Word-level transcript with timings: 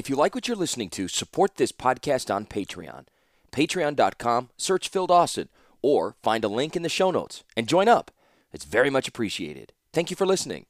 If 0.00 0.08
you 0.08 0.16
like 0.16 0.34
what 0.34 0.48
you're 0.48 0.56
listening 0.56 0.88
to, 0.90 1.08
support 1.08 1.56
this 1.56 1.72
podcast 1.72 2.34
on 2.34 2.46
Patreon. 2.46 3.04
Patreon.com, 3.52 4.48
search 4.56 4.88
Phil 4.88 5.06
Dawson, 5.06 5.50
or 5.82 6.16
find 6.22 6.42
a 6.42 6.48
link 6.48 6.74
in 6.74 6.82
the 6.82 6.88
show 6.88 7.10
notes 7.10 7.44
and 7.54 7.68
join 7.68 7.86
up. 7.86 8.10
It's 8.50 8.64
very 8.64 8.88
much 8.88 9.08
appreciated. 9.08 9.74
Thank 9.92 10.08
you 10.08 10.16
for 10.16 10.24
listening. 10.24 10.64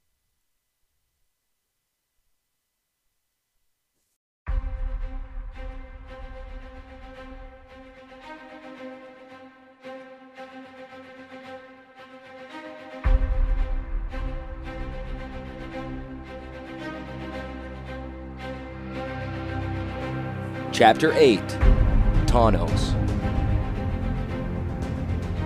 Chapter 20.80 21.12
8 21.12 21.40
Tawnos 22.24 22.94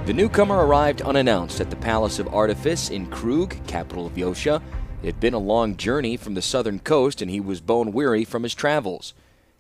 The 0.07 0.13
newcomer 0.13 0.65
arrived 0.65 1.03
unannounced 1.03 1.61
at 1.61 1.71
the 1.71 1.77
Palace 1.77 2.21
of 2.21 2.33
Artifice 2.33 2.89
in 2.89 3.09
Kroog, 3.09 3.67
capital 3.67 4.07
of 4.07 4.13
Yotia. 4.13 4.63
It 5.03 5.07
had 5.07 5.19
been 5.19 5.35
a 5.35 5.39
long 5.39 5.77
journey 5.77 6.17
from 6.17 6.35
the 6.35 6.41
southern 6.41 6.79
coast, 6.79 7.21
and 7.21 7.33
he 7.33 7.41
was 7.41 7.61
bone 7.61 7.91
weary 7.91 8.25
from 8.25 8.45
his 8.45 8.55
travels. 8.55 9.13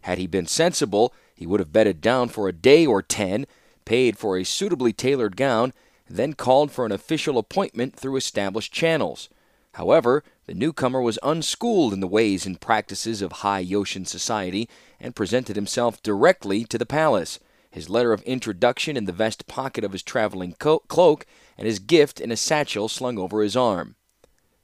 Had 0.02 0.18
he 0.18 0.28
been 0.28 0.46
sensible, 0.46 1.12
he 1.34 1.44
would 1.44 1.58
have 1.58 1.72
bedded 1.72 2.00
down 2.00 2.28
for 2.28 2.46
a 2.46 2.52
day 2.52 2.86
or 2.86 3.02
ten, 3.02 3.44
paid 3.84 4.16
for 4.16 4.38
a 4.38 4.44
suitably 4.44 4.92
tailored 4.92 5.36
gown, 5.36 5.72
then 6.08 6.34
called 6.34 6.70
for 6.70 6.86
an 6.86 6.92
official 6.92 7.36
appointment 7.36 7.96
through 7.96 8.14
established 8.14 8.72
channels. 8.72 9.28
However, 9.74 10.22
the 10.46 10.54
newcomer 10.54 11.00
was 11.00 11.18
unschooled 11.22 11.92
in 11.92 11.98
the 11.98 12.06
ways 12.06 12.46
and 12.46 12.60
practices 12.60 13.20
of 13.20 13.32
high 13.32 13.64
Yotian 13.64 14.06
society 14.06 14.68
and 15.00 15.16
presented 15.16 15.56
himself 15.56 16.00
directly 16.00 16.64
to 16.64 16.78
the 16.78 16.86
palace, 16.86 17.40
his 17.72 17.90
letter 17.90 18.12
of 18.12 18.22
introduction 18.22 18.96
in 18.96 19.06
the 19.06 19.12
vest 19.12 19.48
pocket 19.48 19.82
of 19.82 19.90
his 19.90 20.04
traveling 20.04 20.54
co- 20.60 20.78
cloak 20.86 21.26
and 21.58 21.66
his 21.66 21.80
gift 21.80 22.20
in 22.20 22.30
a 22.30 22.36
satchel 22.36 22.88
slung 22.88 23.18
over 23.18 23.42
his 23.42 23.56
arm. 23.56 23.96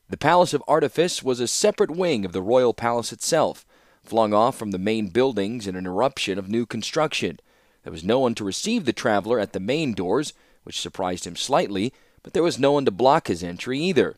The 0.08 0.16
Palace 0.16 0.54
of 0.54 0.62
Artifice 0.68 1.24
was 1.24 1.40
a 1.40 1.48
separate 1.48 1.90
wing 1.90 2.24
of 2.24 2.32
the 2.32 2.42
royal 2.42 2.72
palace 2.72 3.12
itself, 3.12 3.66
flung 4.04 4.32
off 4.32 4.56
from 4.56 4.70
the 4.70 4.78
main 4.78 5.08
buildings 5.08 5.66
in 5.66 5.74
an 5.74 5.86
eruption 5.86 6.38
of 6.38 6.48
new 6.48 6.66
construction. 6.66 7.40
There 7.82 7.92
was 7.92 8.04
no 8.04 8.20
one 8.20 8.36
to 8.36 8.44
receive 8.44 8.84
the 8.84 8.92
traveler 8.92 9.40
at 9.40 9.54
the 9.54 9.60
main 9.60 9.92
doors, 9.92 10.32
which 10.62 10.80
surprised 10.80 11.26
him 11.26 11.34
slightly, 11.34 11.92
but 12.22 12.32
there 12.32 12.44
was 12.44 12.60
no 12.60 12.70
one 12.70 12.84
to 12.84 12.92
block 12.92 13.26
his 13.26 13.42
entry 13.42 13.80
either. 13.80 14.16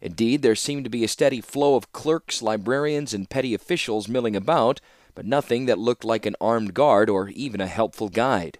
Indeed, 0.00 0.42
there 0.42 0.54
seemed 0.54 0.84
to 0.84 0.90
be 0.90 1.04
a 1.04 1.08
steady 1.08 1.40
flow 1.40 1.76
of 1.76 1.92
clerks, 1.92 2.40
librarians, 2.40 3.12
and 3.12 3.28
petty 3.28 3.52
officials 3.54 4.08
milling 4.08 4.34
about, 4.34 4.80
but 5.14 5.26
nothing 5.26 5.66
that 5.66 5.78
looked 5.78 6.04
like 6.04 6.24
an 6.24 6.36
armed 6.40 6.72
guard 6.72 7.10
or 7.10 7.28
even 7.30 7.60
a 7.60 7.66
helpful 7.66 8.08
guide. 8.08 8.58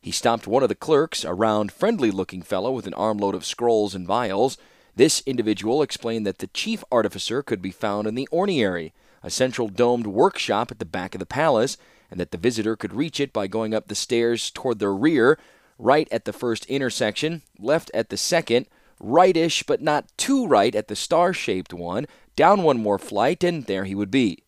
He 0.00 0.10
stopped 0.10 0.46
one 0.46 0.62
of 0.62 0.68
the 0.68 0.74
clerks, 0.74 1.24
a 1.24 1.34
round, 1.34 1.70
friendly 1.70 2.10
looking 2.10 2.42
fellow 2.42 2.72
with 2.72 2.86
an 2.86 2.94
armload 2.94 3.34
of 3.34 3.44
scrolls 3.44 3.94
and 3.94 4.06
vials. 4.06 4.56
This 4.96 5.22
individual 5.26 5.82
explained 5.82 6.26
that 6.26 6.38
the 6.38 6.48
chief 6.48 6.82
artificer 6.90 7.42
could 7.42 7.62
be 7.62 7.70
found 7.70 8.08
in 8.08 8.14
the 8.14 8.28
orrery, 8.32 8.92
a 9.22 9.30
central 9.30 9.68
domed 9.68 10.06
workshop 10.06 10.70
at 10.70 10.78
the 10.78 10.84
back 10.84 11.14
of 11.14 11.18
the 11.18 11.26
palace, 11.26 11.76
and 12.10 12.18
that 12.18 12.30
the 12.30 12.38
visitor 12.38 12.76
could 12.76 12.92
reach 12.92 13.20
it 13.20 13.32
by 13.32 13.46
going 13.46 13.74
up 13.74 13.88
the 13.88 13.94
stairs 13.94 14.50
toward 14.50 14.78
the 14.78 14.88
rear, 14.88 15.38
right 15.78 16.08
at 16.10 16.24
the 16.24 16.32
first 16.32 16.64
intersection, 16.66 17.42
left 17.58 17.90
at 17.94 18.08
the 18.08 18.16
second, 18.16 18.66
rightish 19.02 19.64
but 19.64 19.82
not 19.82 20.06
too 20.16 20.46
right 20.46 20.74
at 20.74 20.88
the 20.88 20.96
star 20.96 21.34
shaped 21.34 21.74
one, 21.74 22.06
down 22.36 22.62
one 22.62 22.80
more 22.80 22.98
flight, 22.98 23.44
and 23.44 23.66
there 23.66 23.84
he 23.84 23.94
would 23.94 24.10
be. 24.10 24.44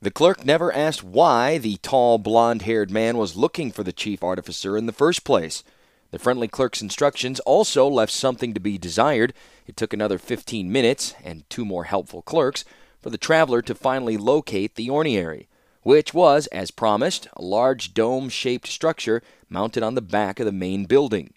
The 0.00 0.10
clerk 0.10 0.44
never 0.44 0.72
asked 0.72 1.02
why 1.02 1.58
the 1.58 1.76
tall, 1.78 2.16
blond 2.18 2.62
haired 2.62 2.90
man 2.90 3.18
was 3.18 3.36
looking 3.36 3.72
for 3.72 3.82
the 3.82 3.92
chief 3.92 4.22
artificer 4.22 4.76
in 4.76 4.86
the 4.86 4.92
first 4.92 5.24
place. 5.24 5.64
The 6.12 6.18
friendly 6.18 6.48
clerk's 6.48 6.80
instructions 6.80 7.40
also 7.40 7.88
left 7.88 8.12
something 8.12 8.54
to 8.54 8.60
be 8.60 8.78
desired. 8.78 9.34
It 9.66 9.76
took 9.76 9.92
another 9.92 10.18
fifteen 10.18 10.70
minutes, 10.70 11.14
and 11.24 11.48
two 11.50 11.64
more 11.64 11.84
helpful 11.84 12.22
clerks, 12.22 12.64
for 13.02 13.10
the 13.10 13.18
traveler 13.18 13.60
to 13.62 13.74
finally 13.74 14.16
locate 14.16 14.76
the 14.76 14.88
orrery, 14.88 15.48
which 15.82 16.14
was, 16.14 16.46
as 16.48 16.70
promised, 16.70 17.26
a 17.34 17.42
large 17.42 17.92
dome 17.92 18.28
shaped 18.28 18.68
structure 18.68 19.22
mounted 19.48 19.82
on 19.82 19.94
the 19.94 20.02
back 20.02 20.38
of 20.38 20.46
the 20.46 20.52
main 20.52 20.84
building. 20.84 21.32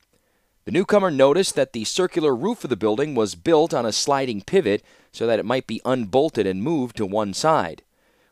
The 0.70 0.74
newcomer 0.74 1.10
noticed 1.10 1.56
that 1.56 1.74
the 1.74 1.84
circular 1.84 2.36
roof 2.36 2.64
of 2.64 2.70
the 2.70 2.76
building 2.76 3.16
was 3.16 3.34
built 3.34 3.74
on 3.74 3.88
a 3.88 3.92
sliding 3.92 4.42
pivot 4.42 4.84
so 5.12 5.26
that 5.26 5.40
it 5.40 5.46
might 5.46 5.66
be 5.66 5.82
unbolted 5.84 6.46
and 6.46 6.62
moved 6.62 6.96
to 6.98 7.08
one 7.08 7.34
side. 7.34 7.82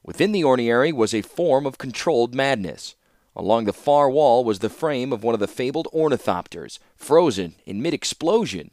Within 0.03 0.33
the 0.33 0.43
orrery 0.43 0.91
was 0.91 1.15
a 1.15 1.23
form 1.23 1.65
of 1.65 1.79
controlled 1.79 2.35
madness. 2.35 2.93
Along 3.35 3.65
the 3.65 3.73
far 3.73 4.07
wall 4.07 4.43
was 4.43 4.59
the 4.59 4.69
frame 4.69 5.11
of 5.11 5.23
one 5.23 5.33
of 5.33 5.39
the 5.39 5.47
fabled 5.47 5.87
ornithopters, 5.91 6.77
frozen 6.95 7.55
in 7.65 7.81
mid 7.81 7.95
explosion. 7.95 8.69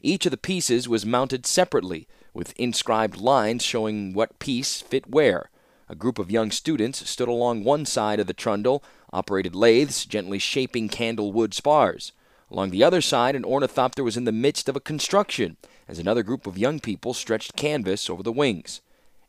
Each 0.00 0.24
of 0.24 0.30
the 0.30 0.36
pieces 0.36 0.88
was 0.88 1.04
mounted 1.04 1.44
separately, 1.44 2.06
with 2.32 2.54
inscribed 2.56 3.16
lines 3.16 3.64
showing 3.64 4.12
what 4.14 4.38
piece 4.38 4.80
fit 4.80 5.10
where. 5.10 5.50
A 5.88 5.96
group 5.96 6.20
of 6.20 6.30
young 6.30 6.52
students 6.52 7.10
stood 7.10 7.26
along 7.26 7.64
one 7.64 7.84
side 7.84 8.20
of 8.20 8.28
the 8.28 8.32
trundle, 8.32 8.80
operated 9.12 9.56
lathes, 9.56 10.06
gently 10.06 10.38
shaping 10.38 10.88
candlewood 10.88 11.52
spars. 11.52 12.12
Along 12.50 12.70
the 12.70 12.82
other 12.82 13.00
side, 13.00 13.36
an 13.36 13.44
ornithopter 13.44 14.02
was 14.02 14.16
in 14.16 14.24
the 14.24 14.32
midst 14.32 14.68
of 14.68 14.76
a 14.76 14.80
construction, 14.80 15.56
as 15.86 15.98
another 15.98 16.22
group 16.22 16.46
of 16.46 16.56
young 16.56 16.80
people 16.80 17.12
stretched 17.12 17.56
canvas 17.56 18.08
over 18.08 18.22
the 18.22 18.32
wings. 18.32 18.80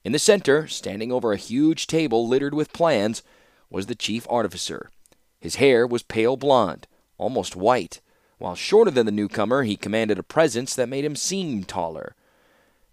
In 0.04 0.14
the 0.14 0.20
center, 0.20 0.68
standing 0.68 1.12
over 1.12 1.34
a 1.34 1.38
huge 1.38 1.88
table 1.88 2.28
littered 2.28 2.54
with 2.54 2.72
plans, 2.72 3.22
was 3.70 3.88
the 3.88 3.96
chief 3.96 4.26
artificer. 4.30 4.90
His 5.40 5.56
hair 5.56 5.86
was 5.86 6.04
pale 6.04 6.38
blonde, 6.38 6.88
almost 7.18 7.56
white. 7.56 8.00
While 8.38 8.56
shorter 8.56 8.92
than 8.92 9.06
the 9.06 9.12
newcomer, 9.12 9.64
he 9.64 9.76
commanded 9.76 10.18
a 10.18 10.24
presence 10.24 10.74
that 10.76 10.88
made 10.88 11.04
him 11.04 11.18
seem 11.18 11.66
taller. 11.66 12.16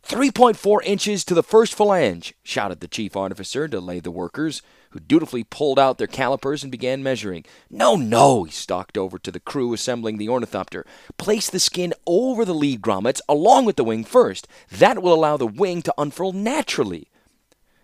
3.4 0.06 0.84
inches 0.84 1.24
to 1.24 1.34
the 1.34 1.42
first 1.42 1.76
phalange, 1.76 2.32
shouted 2.44 2.78
the 2.78 2.86
chief 2.86 3.16
artificer 3.16 3.66
to 3.66 3.80
lay 3.80 3.98
the 3.98 4.12
workers, 4.12 4.62
who 4.90 5.00
dutifully 5.00 5.42
pulled 5.42 5.80
out 5.80 5.98
their 5.98 6.06
calipers 6.06 6.62
and 6.62 6.70
began 6.70 7.02
measuring. 7.02 7.44
No, 7.68 7.96
no, 7.96 8.44
he 8.44 8.52
stalked 8.52 8.96
over 8.96 9.18
to 9.18 9.32
the 9.32 9.40
crew 9.40 9.74
assembling 9.74 10.18
the 10.18 10.28
ornithopter. 10.28 10.86
Place 11.18 11.50
the 11.50 11.58
skin 11.58 11.92
over 12.06 12.44
the 12.44 12.54
lead 12.54 12.82
grommets 12.82 13.20
along 13.28 13.64
with 13.64 13.74
the 13.74 13.82
wing 13.82 14.04
first. 14.04 14.46
That 14.70 15.02
will 15.02 15.12
allow 15.12 15.36
the 15.36 15.44
wing 15.44 15.82
to 15.82 15.94
unfurl 15.98 16.32
naturally. 16.32 17.10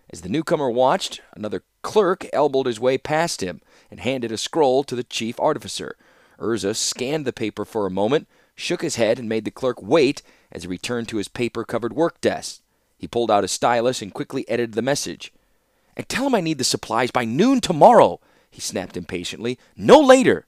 As 0.09 0.21
the 0.21 0.29
newcomer 0.29 0.69
watched, 0.69 1.21
another 1.35 1.63
clerk 1.81 2.25
elbowed 2.31 2.67
his 2.67 2.79
way 2.79 2.97
past 2.97 3.41
him 3.41 3.59
and 3.91 3.99
handed 3.99 4.31
a 4.31 4.37
scroll 4.37 4.85
to 4.85 4.95
the 4.95 5.03
chief 5.03 5.37
artificer. 5.41 5.97
Urza 6.39 6.73
scanned 6.73 7.25
the 7.25 7.33
paper 7.33 7.65
for 7.65 7.85
a 7.85 7.91
moment, 7.91 8.29
shook 8.55 8.81
his 8.81 8.95
head, 8.95 9.19
and 9.19 9.27
made 9.27 9.43
the 9.43 9.51
clerk 9.51 9.81
wait 9.81 10.21
as 10.53 10.63
he 10.63 10.69
returned 10.69 11.09
to 11.09 11.17
his 11.17 11.27
paper 11.27 11.65
covered 11.65 11.91
work 11.91 12.21
desk. 12.21 12.61
He 12.97 13.07
pulled 13.07 13.29
out 13.29 13.43
a 13.43 13.49
stylus 13.49 14.01
and 14.01 14.13
quickly 14.13 14.47
edited 14.47 14.75
the 14.75 14.81
message. 14.81 15.33
And 15.97 16.07
tell 16.07 16.27
him 16.27 16.35
I 16.35 16.39
need 16.39 16.59
the 16.59 16.63
supplies 16.63 17.11
by 17.11 17.25
noon 17.25 17.59
tomorrow, 17.59 18.21
he 18.49 18.61
snapped 18.61 18.95
impatiently. 18.95 19.59
No 19.75 19.99
later. 19.99 20.45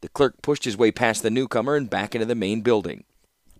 The 0.00 0.08
clerk 0.08 0.40
pushed 0.40 0.64
his 0.64 0.76
way 0.76 0.90
past 0.90 1.22
the 1.22 1.30
newcomer 1.30 1.76
and 1.76 1.90
back 1.90 2.14
into 2.14 2.26
the 2.26 2.34
main 2.34 2.62
building. 2.62 3.04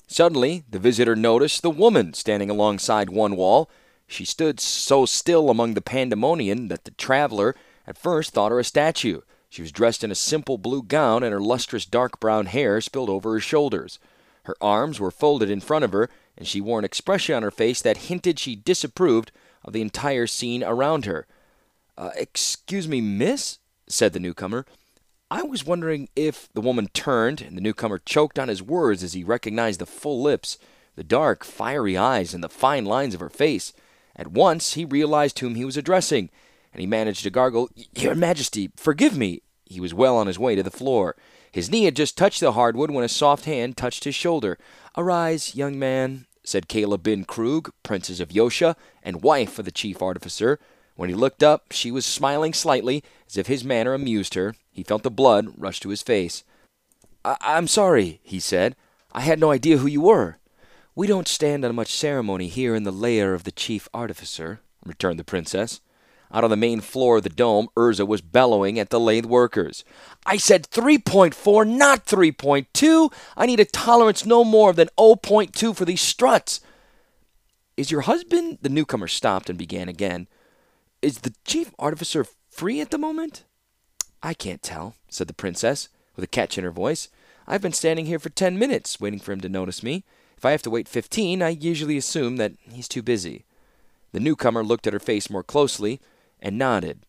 Suddenly, 0.06 0.64
the 0.70 0.78
visitor 0.78 1.16
noticed 1.16 1.62
the 1.62 1.70
woman 1.70 2.14
standing 2.14 2.50
alongside 2.50 3.10
one 3.10 3.36
wall. 3.36 3.68
She 4.06 4.24
stood 4.24 4.60
so 4.60 5.06
still 5.06 5.50
among 5.50 5.74
the 5.74 5.80
pandemonium 5.80 6.68
that 6.68 6.84
the 6.84 6.92
traveler 6.92 7.56
at 7.86 7.98
first 7.98 8.32
thought 8.32 8.52
her 8.52 8.58
a 8.58 8.64
statue. 8.64 9.22
She 9.48 9.62
was 9.62 9.72
dressed 9.72 10.04
in 10.04 10.10
a 10.10 10.16
simple 10.16 10.58
blue 10.58 10.82
gown, 10.82 11.22
and 11.22 11.32
her 11.32 11.40
lustrous 11.40 11.86
dark 11.86 12.20
brown 12.20 12.46
hair 12.46 12.80
spilled 12.80 13.10
over 13.10 13.32
her 13.32 13.40
shoulders. 13.40 13.98
Her 14.44 14.54
arms 14.60 15.00
were 15.00 15.10
folded 15.10 15.50
in 15.50 15.60
front 15.60 15.84
of 15.84 15.92
her, 15.92 16.08
and 16.36 16.46
she 16.46 16.60
wore 16.60 16.78
an 16.78 16.84
expression 16.84 17.34
on 17.34 17.42
her 17.42 17.50
face 17.50 17.82
that 17.82 18.08
hinted 18.08 18.38
she 18.38 18.56
disapproved 18.56 19.32
of 19.64 19.72
the 19.72 19.80
entire 19.80 20.26
scene 20.26 20.62
around 20.62 21.06
her. 21.06 21.26
Uh, 21.96 22.10
excuse 22.16 22.86
me, 22.88 23.00
miss, 23.00 23.58
said 23.86 24.12
the 24.12 24.20
newcomer. 24.20 24.66
I 25.30 25.42
was 25.42 25.64
wondering 25.64 26.08
if 26.14 26.48
the 26.52 26.60
woman 26.60 26.88
turned, 26.92 27.40
and 27.40 27.56
the 27.56 27.62
newcomer 27.62 27.98
choked 27.98 28.38
on 28.38 28.48
his 28.48 28.62
words 28.62 29.02
as 29.02 29.14
he 29.14 29.24
recognized 29.24 29.80
the 29.80 29.86
full 29.86 30.22
lips, 30.22 30.58
the 30.96 31.04
dark, 31.04 31.44
fiery 31.44 31.96
eyes, 31.96 32.34
and 32.34 32.44
the 32.44 32.48
fine 32.48 32.84
lines 32.84 33.14
of 33.14 33.20
her 33.20 33.30
face. 33.30 33.72
At 34.16 34.28
once 34.28 34.74
he 34.74 34.84
realized 34.84 35.38
whom 35.38 35.54
he 35.54 35.64
was 35.64 35.76
addressing, 35.76 36.30
and 36.72 36.80
he 36.80 36.86
managed 36.86 37.22
to 37.22 37.30
gargle, 37.30 37.70
Your 37.96 38.14
Majesty, 38.14 38.70
forgive 38.76 39.16
me. 39.16 39.42
He 39.64 39.80
was 39.80 39.94
well 39.94 40.16
on 40.16 40.26
his 40.26 40.38
way 40.38 40.54
to 40.54 40.62
the 40.62 40.70
floor. 40.70 41.16
His 41.54 41.70
knee 41.70 41.84
had 41.84 41.94
just 41.94 42.18
touched 42.18 42.40
the 42.40 42.50
hardwood 42.50 42.90
when 42.90 43.04
a 43.04 43.08
soft 43.08 43.44
hand 43.44 43.76
touched 43.76 44.02
his 44.02 44.16
shoulder. 44.16 44.58
Arise, 44.96 45.54
young 45.54 45.78
man, 45.78 46.26
said 46.42 46.66
Kayla 46.68 47.00
bin 47.00 47.24
Kroog, 47.24 47.70
Princess 47.84 48.18
of 48.18 48.30
Yotia, 48.30 48.74
and 49.04 49.22
wife 49.22 49.56
of 49.60 49.64
the 49.64 49.70
chief 49.70 50.02
artificer. 50.02 50.58
When 50.96 51.08
he 51.08 51.14
looked 51.14 51.44
up, 51.44 51.66
she 51.70 51.92
was 51.92 52.04
smiling 52.04 52.54
slightly, 52.54 53.04
as 53.28 53.36
if 53.36 53.46
his 53.46 53.62
manner 53.62 53.94
amused 53.94 54.34
her. 54.34 54.56
He 54.72 54.82
felt 54.82 55.04
the 55.04 55.12
blood 55.12 55.54
rush 55.56 55.78
to 55.80 55.90
his 55.90 56.02
face. 56.02 56.42
I- 57.24 57.36
I'm 57.40 57.68
sorry, 57.68 58.18
he 58.24 58.40
said. 58.40 58.74
I 59.12 59.20
had 59.20 59.38
no 59.38 59.52
idea 59.52 59.76
who 59.76 59.86
you 59.86 60.00
were. 60.00 60.38
We 60.96 61.06
don't 61.06 61.28
stand 61.28 61.64
on 61.64 61.76
much 61.76 61.94
ceremony 61.94 62.48
here 62.48 62.74
in 62.74 62.82
the 62.82 62.90
lair 62.90 63.32
of 63.32 63.44
the 63.44 63.52
chief 63.52 63.88
artificer, 63.94 64.58
returned 64.84 65.20
the 65.20 65.24
princess. 65.24 65.80
Out 66.32 66.44
on 66.44 66.50
the 66.50 66.56
main 66.56 66.80
floor 66.80 67.18
of 67.18 67.22
the 67.22 67.28
dome, 67.28 67.68
Urza 67.76 68.06
was 68.06 68.20
bellowing 68.20 68.78
at 68.78 68.90
the 68.90 68.98
lathe 68.98 69.24
workers. 69.24 69.84
I 70.26 70.36
said 70.36 70.68
3.4, 70.68 71.66
not 71.68 72.06
3.2. 72.06 73.12
I 73.36 73.46
need 73.46 73.60
a 73.60 73.64
tolerance 73.64 74.26
no 74.26 74.42
more 74.42 74.72
than 74.72 74.88
0.2 74.98 75.76
for 75.76 75.84
these 75.84 76.00
struts. 76.00 76.60
Is 77.76 77.90
your 77.90 78.02
husband? 78.02 78.58
The 78.62 78.68
newcomer 78.68 79.08
stopped 79.08 79.48
and 79.48 79.58
began 79.58 79.88
again. 79.88 80.28
Is 81.02 81.18
the 81.18 81.34
chief 81.44 81.72
artificer 81.78 82.26
free 82.48 82.80
at 82.80 82.90
the 82.90 82.98
moment? 82.98 83.44
I 84.22 84.34
can't 84.34 84.62
tell, 84.62 84.94
said 85.08 85.26
the 85.26 85.34
princess, 85.34 85.88
with 86.16 86.24
a 86.24 86.28
catch 86.28 86.56
in 86.56 86.64
her 86.64 86.70
voice. 86.70 87.08
I've 87.46 87.62
been 87.62 87.72
standing 87.72 88.06
here 88.06 88.18
for 88.18 88.30
ten 88.30 88.58
minutes, 88.58 88.98
waiting 89.00 89.20
for 89.20 89.32
him 89.32 89.40
to 89.42 89.48
notice 89.48 89.82
me. 89.82 90.04
If 90.36 90.44
I 90.44 90.52
have 90.52 90.62
to 90.62 90.70
wait 90.70 90.88
fifteen, 90.88 91.42
I 91.42 91.50
usually 91.50 91.96
assume 91.96 92.36
that 92.36 92.54
he's 92.58 92.88
too 92.88 93.02
busy. 93.02 93.44
The 94.12 94.20
newcomer 94.20 94.64
looked 94.64 94.86
at 94.86 94.92
her 94.92 95.00
face 95.00 95.28
more 95.28 95.42
closely 95.42 96.00
and 96.44 96.58
nodded. 96.58 97.06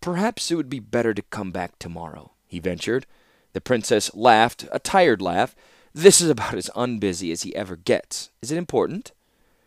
Perhaps 0.00 0.50
it 0.50 0.56
would 0.56 0.68
be 0.68 0.80
better 0.80 1.14
to 1.14 1.22
come 1.22 1.52
back 1.52 1.78
tomorrow, 1.78 2.32
he 2.46 2.58
ventured. 2.58 3.06
The 3.52 3.60
princess 3.60 4.12
laughed, 4.14 4.66
a 4.72 4.80
tired 4.80 5.22
laugh. 5.22 5.54
This 5.94 6.20
is 6.20 6.28
about 6.28 6.54
as 6.54 6.70
unbusy 6.74 7.30
as 7.30 7.42
he 7.42 7.54
ever 7.54 7.76
gets. 7.76 8.30
Is 8.42 8.50
it 8.50 8.58
important? 8.58 9.12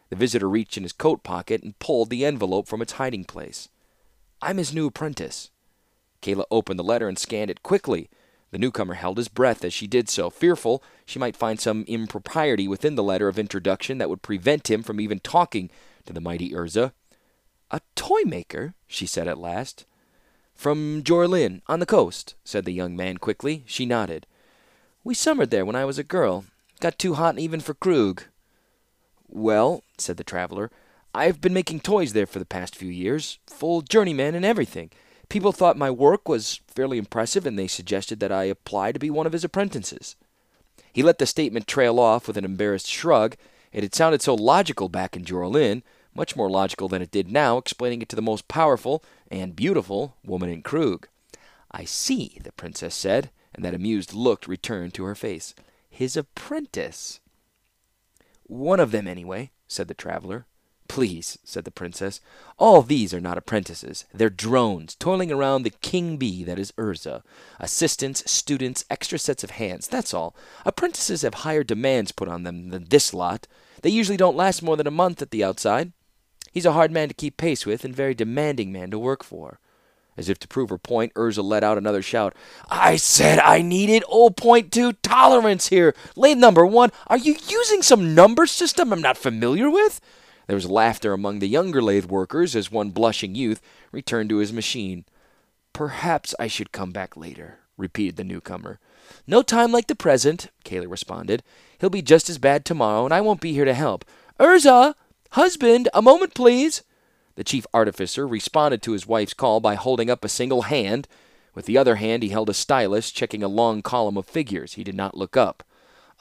The 0.10 0.16
visitor 0.16 0.50
reached 0.50 0.76
in 0.76 0.84
his 0.84 0.92
coat 0.92 1.24
pocket 1.24 1.64
and 1.64 1.80
pulled 1.80 2.10
the 2.10 2.26
envelope 2.26 2.68
from 2.68 2.82
its 2.82 2.94
hiding 2.94 3.24
place. 3.24 3.70
I'm 4.42 4.58
his 4.58 4.74
new 4.74 4.88
apprentice. 4.88 5.50
Kayla 6.22 6.46
opened 6.52 6.78
the 6.78 6.84
letter 6.84 7.08
and 7.08 7.18
scanned 7.18 7.50
it 7.50 7.64
quickly. 7.64 8.10
The 8.52 8.58
newcomer 8.58 8.96
held 8.96 9.18
his 9.18 9.28
breath 9.28 9.64
as 9.64 9.74
she 9.74 9.88
did 9.88 10.10
so, 10.10 10.30
fearful 10.30 10.84
she 11.06 11.20
might 11.20 11.38
find 11.38 11.60
some 11.60 11.84
impropriety 11.88 12.68
within 12.68 12.96
the 12.96 13.04
letter 13.04 13.28
of 13.28 13.40
introduction 13.40 14.00
that 14.00 14.10
would 14.10 14.22
prevent 14.22 14.70
him 14.70 14.84
from 14.84 15.00
even 15.00 15.20
talking 15.20 15.70
to 16.06 16.14
the 16.14 16.22
mighty 16.22 16.52
Urza. 16.52 16.92
A 17.72 17.82
toy 17.96 18.22
maker, 18.26 18.74
she 18.88 19.06
said 19.06 19.28
at 19.28 19.38
last. 19.38 19.86
From 20.54 21.04
Jorlin, 21.04 21.62
on 21.68 21.80
the 21.80 21.86
coast, 21.86 22.36
said 22.44 22.66
the 22.66 22.72
young 22.72 22.96
man 22.96 23.18
quickly. 23.18 23.64
She 23.66 23.86
nodded. 23.86 24.26
We 25.04 25.14
summered 25.14 25.52
there 25.52 25.66
when 25.66 25.76
I 25.76 25.86
was 25.86 25.98
a 25.98 26.04
girl. 26.04 26.46
Got 26.80 26.98
too 26.98 27.16
hot 27.16 27.38
even 27.40 27.60
for 27.60 27.74
Kroog. 27.74 28.24
Well, 29.28 29.84
said 29.98 30.18
the 30.18 30.24
traveler, 30.24 30.72
I've 31.14 31.42
been 31.42 31.54
making 31.54 31.80
toys 31.82 32.14
there 32.14 32.26
for 32.26 32.40
the 32.40 32.46
past 32.46 32.76
few 32.76 32.90
years, 32.90 33.40
full 33.48 33.82
journeyman 33.82 34.36
and 34.36 34.46
everything. 34.46 34.92
People 35.30 35.52
thought 35.52 35.78
my 35.78 35.90
work 35.90 36.28
was 36.28 36.60
fairly 36.68 36.98
impressive, 36.98 37.46
and 37.46 37.58
they 37.58 37.68
suggested 37.68 38.20
that 38.20 38.32
I 38.32 38.44
apply 38.44 38.92
to 38.92 39.00
be 39.00 39.10
one 39.10 39.26
of 39.26 39.34
his 39.34 39.44
apprentices. 39.44 40.16
He 40.94 41.04
let 41.04 41.18
the 41.18 41.26
statement 41.26 41.68
trail 41.68 42.00
off 42.00 42.28
with 42.28 42.38
an 42.38 42.46
embarrassed 42.46 42.88
shrug. 42.88 43.36
It 43.72 43.84
had 43.84 43.96
sounded 43.96 44.22
so 44.22 44.36
logical 44.36 44.88
back 44.88 45.16
in 45.16 45.26
Jorlin, 45.26 45.84
much 46.16 46.36
more 46.36 46.50
logical 46.50 46.88
than 46.88 47.02
it 47.02 47.12
did 47.12 47.30
now, 47.30 47.58
explaining 47.58 48.02
it 48.02 48.10
to 48.10 48.16
the 48.16 48.22
most 48.22 48.48
powerful 48.48 49.04
and 49.30 49.56
beautiful 49.56 50.16
woman 50.24 50.50
in 50.50 50.64
Kroog. 50.64 51.06
I 51.72 51.84
see, 51.84 52.40
the 52.42 52.54
princess 52.54 52.96
said, 52.96 53.30
and 53.54 53.64
that 53.66 53.74
amused 53.74 54.14
look 54.14 54.48
returned 54.48 54.94
to 54.96 55.04
her 55.04 55.16
face. 55.16 55.54
His 55.90 56.18
apprentice. 56.18 57.20
One 58.44 58.80
of 58.80 58.92
them, 58.92 59.08
anyway, 59.08 59.52
said 59.68 59.88
the 59.88 59.94
traveler. 59.94 60.46
Please, 60.88 61.40
said 61.44 61.66
the 61.66 61.72
princess. 61.72 62.22
All 62.58 62.82
these 62.82 63.14
are 63.14 63.20
not 63.20 63.38
apprentices. 63.38 64.06
They're 64.14 64.30
drones, 64.30 64.96
toiling 64.96 65.32
around 65.32 65.64
the 65.64 65.72
king 65.72 66.18
bee 66.18 66.44
that 66.44 66.60
is 66.60 66.72
Urza. 66.74 67.24
Assistants, 67.60 68.30
students, 68.30 68.86
extra 68.90 69.18
sets 69.18 69.44
of 69.44 69.52
hands, 69.52 69.88
that's 69.88 70.14
all. 70.14 70.36
Apprentices 70.64 71.24
have 71.24 71.34
higher 71.34 71.64
demands 71.64 72.12
put 72.12 72.28
on 72.28 72.44
them 72.44 72.70
than 72.70 72.86
this 72.86 73.14
lot. 73.14 73.48
They 73.82 73.90
usually 73.90 74.18
don't 74.18 74.38
last 74.38 74.62
more 74.62 74.78
than 74.78 74.88
a 74.88 74.92
month 74.92 75.22
at 75.22 75.32
the 75.32 75.44
outside. 75.44 75.92
He's 76.56 76.66
a 76.66 76.72
hard 76.72 76.90
man 76.90 77.10
to 77.10 77.14
keep 77.14 77.36
pace 77.36 77.66
with 77.66 77.84
and 77.84 77.94
very 77.94 78.14
demanding 78.14 78.72
man 78.72 78.90
to 78.92 78.98
work 78.98 79.26
for. 79.26 79.60
As 80.16 80.30
if 80.30 80.40
to 80.40 80.48
prove 80.48 80.70
her 80.70 80.78
point, 80.78 81.14
Urza 81.14 81.44
let 81.44 81.66
out 81.66 81.78
another 81.78 82.02
shout. 82.02 82.34
I 82.70 82.96
said 82.96 83.40
I 83.40 83.62
needed 83.62 84.06
0.2 84.10 84.96
tolerance 85.02 85.68
here. 85.68 85.94
Lathe 86.16 86.38
number 86.38 86.66
one, 86.66 86.94
are 87.08 87.18
you 87.18 87.36
using 87.50 87.82
some 87.82 88.16
number 88.16 88.46
system 88.46 88.94
I'm 88.94 89.02
not 89.02 89.18
familiar 89.18 89.70
with? 89.70 90.00
There 90.48 90.56
was 90.56 90.70
laughter 90.70 91.12
among 91.12 91.40
the 91.40 91.50
younger 91.50 91.82
lathe 91.82 92.06
workers 92.06 92.56
as 92.56 92.72
one 92.72 92.92
blushing 92.92 93.36
youth 93.36 93.62
returned 93.92 94.30
to 94.30 94.38
his 94.38 94.54
machine. 94.54 95.04
Perhaps 95.74 96.34
I 96.40 96.48
should 96.48 96.72
come 96.72 96.92
back 96.94 97.18
later, 97.18 97.60
repeated 97.76 98.16
the 98.16 98.24
newcomer. 98.24 98.80
No 99.28 99.42
time 99.42 99.74
like 99.74 99.88
the 99.88 99.94
present, 99.96 100.48
Kayla 100.64 100.90
responded. 100.90 101.44
He'll 101.80 101.90
be 101.90 102.02
just 102.02 102.30
as 102.30 102.38
bad 102.38 102.64
tomorrow, 102.64 103.04
and 103.04 103.14
I 103.14 103.20
won't 103.20 103.42
be 103.42 103.52
here 103.52 103.66
to 103.66 103.74
help. 103.74 104.06
Urza! 104.40 104.96
Husband, 105.36 105.90
a 105.94 106.02
moment, 106.02 106.34
please. 106.34 106.82
The 107.36 107.44
chief 107.44 107.68
artificer 107.74 108.26
responded 108.26 108.82
to 108.84 108.94
his 108.94 109.06
wife's 109.06 109.34
call 109.34 109.60
by 109.60 109.76
holding 109.76 110.10
up 110.10 110.24
a 110.24 110.30
single 110.30 110.62
hand. 110.62 111.10
With 111.54 111.66
the 111.66 111.78
other 111.78 111.96
hand, 111.96 112.24
he 112.24 112.30
held 112.30 112.50
a 112.50 112.54
stylus, 112.54 113.12
checking 113.12 113.44
a 113.44 113.50
long 113.50 113.82
column 113.82 114.16
of 114.16 114.26
figures. 114.26 114.76
He 114.76 114.84
did 114.86 114.96
not 114.96 115.18
look 115.18 115.36
up. 115.36 115.62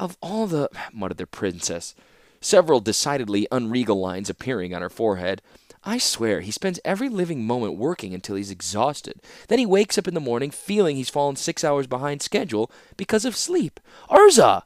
Of 0.00 0.18
all 0.20 0.48
the. 0.48 0.68
muttered 0.92 1.18
the 1.18 1.28
princess, 1.28 1.94
several 2.40 2.80
decidedly 2.80 3.46
unregal 3.52 4.00
lines 4.00 4.28
appearing 4.28 4.74
on 4.74 4.82
her 4.82 4.90
forehead. 4.90 5.40
I 5.84 5.98
swear, 5.98 6.40
he 6.40 6.50
spends 6.50 6.80
every 6.84 7.08
living 7.08 7.46
moment 7.46 7.76
working 7.76 8.14
until 8.14 8.34
he's 8.34 8.50
exhausted. 8.50 9.20
Then 9.46 9.60
he 9.60 9.66
wakes 9.66 9.96
up 9.96 10.08
in 10.08 10.14
the 10.14 10.20
morning 10.20 10.50
feeling 10.50 10.96
he's 10.96 11.08
fallen 11.08 11.36
six 11.36 11.62
hours 11.62 11.86
behind 11.86 12.20
schedule 12.20 12.68
because 12.96 13.24
of 13.24 13.36
sleep. 13.36 13.78
Urza! 14.10 14.64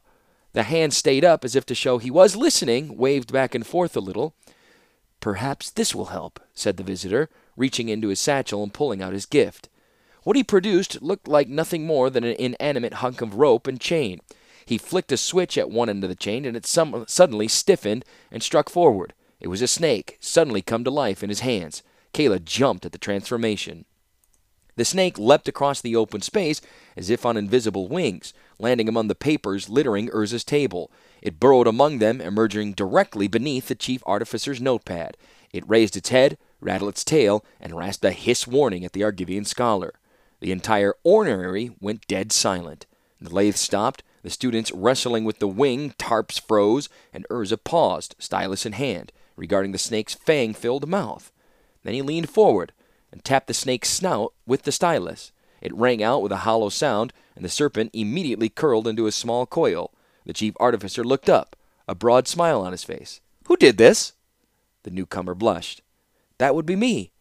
The 0.53 0.63
hand 0.63 0.93
stayed 0.93 1.23
up 1.23 1.45
as 1.45 1.55
if 1.55 1.65
to 1.67 1.75
show 1.75 1.97
he 1.97 2.11
was 2.11 2.35
listening, 2.35 2.97
waved 2.97 3.31
back 3.31 3.53
and 3.53 3.65
forth 3.65 3.95
a 3.95 3.99
little. 4.01 4.33
Perhaps 5.19 5.71
this 5.71 5.93
will 5.93 6.05
help, 6.05 6.39
said 6.53 6.77
the 6.77 6.83
visitor, 6.83 7.29
reaching 7.55 7.89
into 7.89 8.07
his 8.07 8.19
satchel 8.19 8.63
and 8.63 8.73
pulling 8.73 9.01
out 9.01 9.13
his 9.13 9.25
gift. 9.25 9.69
What 10.23 10.35
he 10.35 10.43
produced 10.43 11.01
looked 11.01 11.27
like 11.27 11.47
nothing 11.47 11.85
more 11.85 12.09
than 12.09 12.23
an 12.23 12.35
inanimate 12.39 12.95
hunk 12.95 13.21
of 13.21 13.35
rope 13.35 13.67
and 13.67 13.79
chain. 13.79 14.19
He 14.65 14.77
flicked 14.77 15.11
a 15.11 15.17
switch 15.17 15.57
at 15.57 15.71
one 15.71 15.89
end 15.89 16.03
of 16.03 16.09
the 16.09 16.15
chain, 16.15 16.45
and 16.45 16.55
it 16.55 16.65
some- 16.65 17.05
suddenly 17.07 17.47
stiffened 17.47 18.05
and 18.31 18.43
struck 18.43 18.69
forward. 18.69 19.13
It 19.39 19.47
was 19.47 19.61
a 19.61 19.67
snake, 19.67 20.17
suddenly 20.19 20.61
come 20.61 20.83
to 20.83 20.91
life 20.91 21.23
in 21.23 21.29
his 21.29 21.39
hands. 21.39 21.81
Kayla 22.13 22.43
jumped 22.43 22.85
at 22.85 22.91
the 22.91 22.97
transformation. 22.97 23.85
The 24.79 24.85
snake 24.85 25.19
leapt 25.19 25.49
across 25.49 25.81
the 25.81 25.97
open 25.97 26.21
space 26.21 26.61
as 26.95 27.09
if 27.09 27.25
on 27.25 27.35
invisible 27.35 27.89
wings, 27.89 28.33
landing 28.59 28.87
among 28.87 29.09
the 29.09 29.13
papers 29.13 29.67
littering 29.67 30.07
Urza's 30.07 30.45
table. 30.45 30.89
It 31.21 31.37
burrowed 31.37 31.67
among 31.67 31.99
them, 31.99 32.21
emerging 32.21 32.75
directly 32.75 33.27
beneath 33.27 33.67
the 33.67 33.75
chief 33.75 34.01
artificer's 34.05 34.61
notepad. 34.61 35.17
It 35.51 35.67
raised 35.67 35.97
its 35.97 36.07
head, 36.07 36.37
rattled 36.61 36.91
its 36.91 37.03
tail, 37.03 37.43
and 37.59 37.75
rasped 37.75 38.05
a 38.05 38.11
hiss 38.11 38.47
warning 38.47 38.85
at 38.85 38.93
the 38.93 39.01
Argivian 39.01 39.45
scholar. 39.45 39.95
The 40.39 40.53
entire 40.53 40.93
orrery 41.03 41.71
went 41.81 42.07
dead 42.07 42.31
silent. 42.31 42.85
The 43.19 43.35
lathe 43.35 43.57
stopped, 43.57 44.01
the 44.23 44.29
students 44.29 44.71
wrestling 44.71 45.25
with 45.25 45.39
the 45.39 45.47
wing, 45.49 45.93
tarps 45.99 46.39
froze, 46.39 46.87
and 47.13 47.27
Urza 47.29 47.61
paused, 47.61 48.15
stylus 48.17 48.65
in 48.65 48.71
hand, 48.71 49.11
regarding 49.35 49.73
the 49.73 49.77
snake's 49.77 50.13
fang 50.13 50.53
filled 50.53 50.87
mouth. 50.87 51.33
Then 51.83 51.95
he 51.95 52.01
leaned 52.01 52.29
forward 52.29 52.71
and 53.11 53.23
tapped 53.23 53.47
the 53.47 53.53
snake's 53.53 53.89
snout 53.89 54.33
with 54.45 54.63
the 54.63 54.71
stylus. 54.71 55.31
It 55.61 55.75
rang 55.75 56.01
out 56.01 56.21
with 56.21 56.31
a 56.31 56.37
hollow 56.37 56.69
sound, 56.69 57.13
and 57.35 57.43
the 57.43 57.49
serpent 57.49 57.91
immediately 57.93 58.49
curled 58.49 58.87
into 58.87 59.07
a 59.07 59.11
small 59.11 59.45
coil. 59.45 59.91
The 60.25 60.33
chief 60.33 60.53
artificer 60.59 61.03
looked 61.03 61.29
up, 61.29 61.55
a 61.87 61.95
broad 61.95 62.27
smile 62.27 62.61
on 62.61 62.71
his 62.71 62.83
face. 62.83 63.21
Who 63.47 63.57
did 63.57 63.77
this? 63.77 64.13
The 64.83 64.91
newcomer 64.91 65.35
blushed. 65.35 65.81
That 66.37 66.55
would 66.55 66.65
be 66.65 66.75
me. 66.75 67.11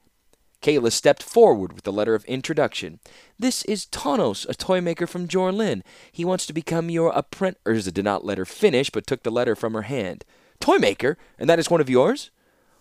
Kayla 0.62 0.90
stepped 0.90 1.22
forward 1.22 1.72
with 1.72 1.84
the 1.84 1.92
letter 1.92 2.14
of 2.14 2.24
introduction. 2.24 2.98
This 3.38 3.64
is 3.64 3.86
Tawnos, 3.86 4.48
a 4.48 4.54
toy 4.54 4.80
maker 4.80 5.06
from 5.06 5.28
Jorlin. 5.28 5.82
He 6.10 6.24
wants 6.24 6.46
to 6.46 6.52
become 6.52 6.90
your 6.90 7.10
apprentice. 7.10 7.62
Urza 7.64 7.94
did 7.94 8.04
not 8.04 8.24
let 8.24 8.38
her 8.38 8.44
finish, 8.44 8.90
but 8.90 9.06
took 9.06 9.22
the 9.22 9.30
letter 9.30 9.54
from 9.54 9.74
her 9.74 9.82
hand. 9.82 10.24
Toy 10.58 10.78
maker? 10.78 11.16
And 11.38 11.48
that 11.48 11.60
is 11.60 11.70
one 11.70 11.80
of 11.80 11.88
yours? 11.88 12.30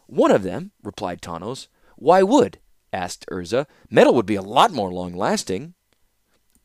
One 0.08 0.32
of 0.32 0.44
them, 0.44 0.72
replied 0.84 1.22
Tawnos. 1.22 1.68
Why 1.96 2.24
wood? 2.24 2.60
Asked 2.94 3.26
Urza. 3.32 3.66
Metal 3.90 4.14
would 4.14 4.26
be 4.26 4.36
a 4.36 4.42
lot 4.42 4.72
more 4.72 4.92
long 4.92 5.14
lasting. 5.14 5.74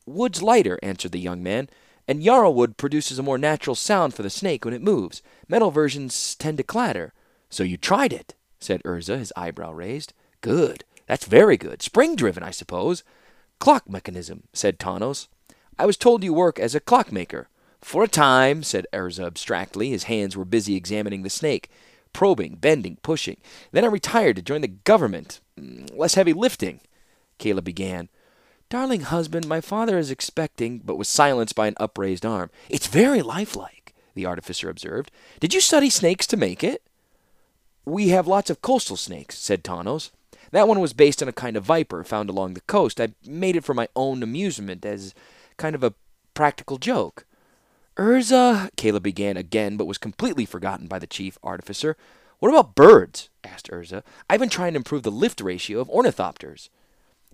Wood's 0.05 0.41
lighter, 0.41 0.79
answered 0.81 1.11
the 1.11 1.19
young 1.19 1.41
man 1.41 1.69
and 2.07 2.23
Yarrow 2.23 2.51
wood 2.51 2.77
produces 2.77 3.17
a 3.17 3.23
more 3.23 3.37
natural 3.37 3.75
sound 3.75 4.13
for 4.13 4.23
the 4.23 4.29
snake 4.29 4.65
when 4.65 4.73
it 4.73 4.81
moves. 4.81 5.21
Metal 5.47 5.71
versions 5.71 6.35
tend 6.35 6.57
to 6.57 6.63
clatter. 6.63 7.13
So 7.49 7.63
you 7.63 7.77
tried 7.77 8.11
it, 8.11 8.35
said 8.59 8.83
Urza, 8.83 9.17
his 9.19 9.33
eyebrow 9.35 9.71
raised. 9.71 10.13
Good. 10.41 10.83
That's 11.07 11.25
very 11.25 11.57
good. 11.57 11.81
Spring 11.81 12.15
driven, 12.15 12.43
I 12.43 12.51
suppose. 12.51 13.03
Clock 13.59 13.89
mechanism, 13.89 14.43
said 14.53 14.79
Tawnos. 14.79 15.27
I 15.79 15.85
was 15.85 15.97
told 15.97 16.23
you 16.23 16.33
work 16.33 16.59
as 16.59 16.75
a 16.75 16.79
clockmaker. 16.79 17.49
For 17.81 18.03
a 18.03 18.07
time, 18.07 18.63
said 18.63 18.87
Urza 18.93 19.25
abstractly. 19.25 19.89
His 19.89 20.03
hands 20.03 20.35
were 20.35 20.45
busy 20.45 20.75
examining 20.75 21.23
the 21.23 21.29
snake, 21.29 21.69
probing, 22.13 22.55
bending, 22.55 22.97
pushing. 23.01 23.37
Then 23.71 23.83
I 23.83 23.87
retired 23.87 24.35
to 24.37 24.41
join 24.41 24.61
the 24.61 24.67
government. 24.67 25.41
Mm, 25.59 25.97
less 25.97 26.15
heavy 26.15 26.33
lifting. 26.33 26.79
Kayla 27.39 27.63
began. 27.63 28.09
Darling 28.69 29.01
husband, 29.01 29.47
my 29.47 29.61
father 29.61 29.97
is 29.97 30.09
expecting, 30.09 30.79
but 30.79 30.97
was 30.97 31.07
silenced 31.07 31.55
by 31.55 31.67
an 31.67 31.75
upraised 31.79 32.25
arm. 32.25 32.49
It's 32.69 32.87
very 32.87 33.21
lifelike, 33.21 33.93
the 34.15 34.25
artificer 34.25 34.69
observed. 34.69 35.11
Did 35.39 35.53
you 35.53 35.59
study 35.59 35.89
snakes 35.89 36.25
to 36.27 36.37
make 36.37 36.63
it? 36.63 36.81
We 37.85 38.09
have 38.09 38.27
lots 38.27 38.49
of 38.49 38.61
coastal 38.61 38.97
snakes, 38.97 39.37
said 39.37 39.63
Tawnos. 39.63 40.11
That 40.51 40.67
one 40.67 40.79
was 40.79 40.93
based 40.93 41.21
on 41.21 41.27
a 41.27 41.33
kind 41.33 41.57
of 41.57 41.63
viper 41.63 42.03
found 42.03 42.29
along 42.29 42.53
the 42.53 42.61
coast. 42.61 43.01
I 43.01 43.09
made 43.25 43.55
it 43.55 43.63
for 43.63 43.73
my 43.73 43.87
own 43.95 44.23
amusement 44.23 44.85
as 44.85 45.13
kind 45.57 45.75
of 45.75 45.83
a 45.83 45.93
practical 46.33 46.77
joke. 46.77 47.25
Urza, 47.97 48.71
Kayla 48.75 49.03
began 49.03 49.37
again, 49.37 49.77
but 49.77 49.85
was 49.85 49.99
completely 49.99 50.45
forgotten 50.45 50.87
by 50.87 50.97
the 50.97 51.05
chief 51.05 51.37
artificer. 51.43 51.95
What 52.39 52.49
about 52.49 52.75
birds? 52.75 53.29
asked 53.43 53.69
Urza. 53.69 54.03
I've 54.29 54.39
been 54.39 54.49
trying 54.49 54.73
to 54.73 54.77
improve 54.77 55.03
the 55.03 55.11
lift 55.11 55.41
ratio 55.41 55.79
of 55.79 55.89
ornithopters. 55.89 56.69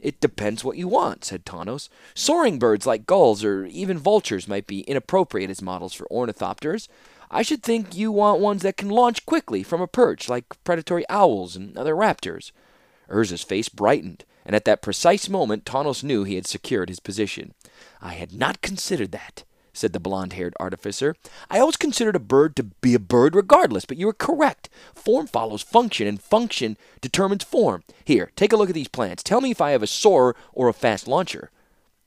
It 0.01 0.19
depends 0.19 0.63
what 0.63 0.77
you 0.77 0.87
want, 0.87 1.25
said 1.25 1.45
Tawnos. 1.45 1.89
Soaring 2.13 2.59
birds 2.59 2.85
like 2.85 3.05
gulls 3.05 3.43
or 3.43 3.65
even 3.65 3.97
vultures 3.97 4.47
might 4.47 4.67
be 4.67 4.81
inappropriate 4.81 5.49
as 5.49 5.61
models 5.61 5.93
for 5.93 6.07
ornithopters. 6.11 6.87
I 7.31 7.41
should 7.41 7.63
think 7.63 7.95
you 7.95 8.11
want 8.11 8.41
ones 8.41 8.61
that 8.63 8.77
can 8.77 8.89
launch 8.89 9.25
quickly 9.25 9.63
from 9.63 9.81
a 9.81 9.87
perch, 9.87 10.27
like 10.27 10.61
predatory 10.63 11.07
owls 11.09 11.55
and 11.55 11.77
other 11.77 11.95
raptors. 11.95 12.51
Urza's 13.09 13.43
face 13.43 13.69
brightened, 13.69 14.25
and 14.45 14.55
at 14.55 14.65
that 14.65 14.81
precise 14.81 15.29
moment 15.29 15.65
Tawnos 15.65 16.03
knew 16.03 16.23
he 16.23 16.35
had 16.35 16.47
secured 16.47 16.89
his 16.89 16.99
position. 16.99 17.53
I 18.01 18.13
had 18.13 18.33
not 18.33 18.61
considered 18.61 19.11
that, 19.11 19.43
said 19.73 19.93
the 19.93 19.99
blond 19.99 20.33
haired 20.33 20.53
artificer. 20.59 21.15
I 21.49 21.59
always 21.59 21.77
considered 21.77 22.15
a 22.15 22.19
bird 22.19 22.55
to 22.57 22.63
be 22.63 22.93
a 22.93 22.99
bird 22.99 23.35
regardless, 23.35 23.85
but 23.85 23.97
you 23.97 24.07
are 24.09 24.13
correct. 24.13 24.69
Form 24.93 25.27
follows 25.27 25.61
function, 25.61 26.07
and 26.07 26.21
function 26.21 26.77
determines 27.01 27.43
form. 27.43 27.83
Here, 28.03 28.31
take 28.35 28.53
a 28.53 28.57
look 28.57 28.69
at 28.69 28.75
these 28.75 28.87
plans. 28.87 29.23
Tell 29.23 29.41
me 29.41 29.51
if 29.51 29.61
I 29.61 29.71
have 29.71 29.83
a 29.83 29.87
soarer 29.87 30.35
or 30.53 30.67
a 30.67 30.73
fast 30.73 31.07
launcher. 31.07 31.51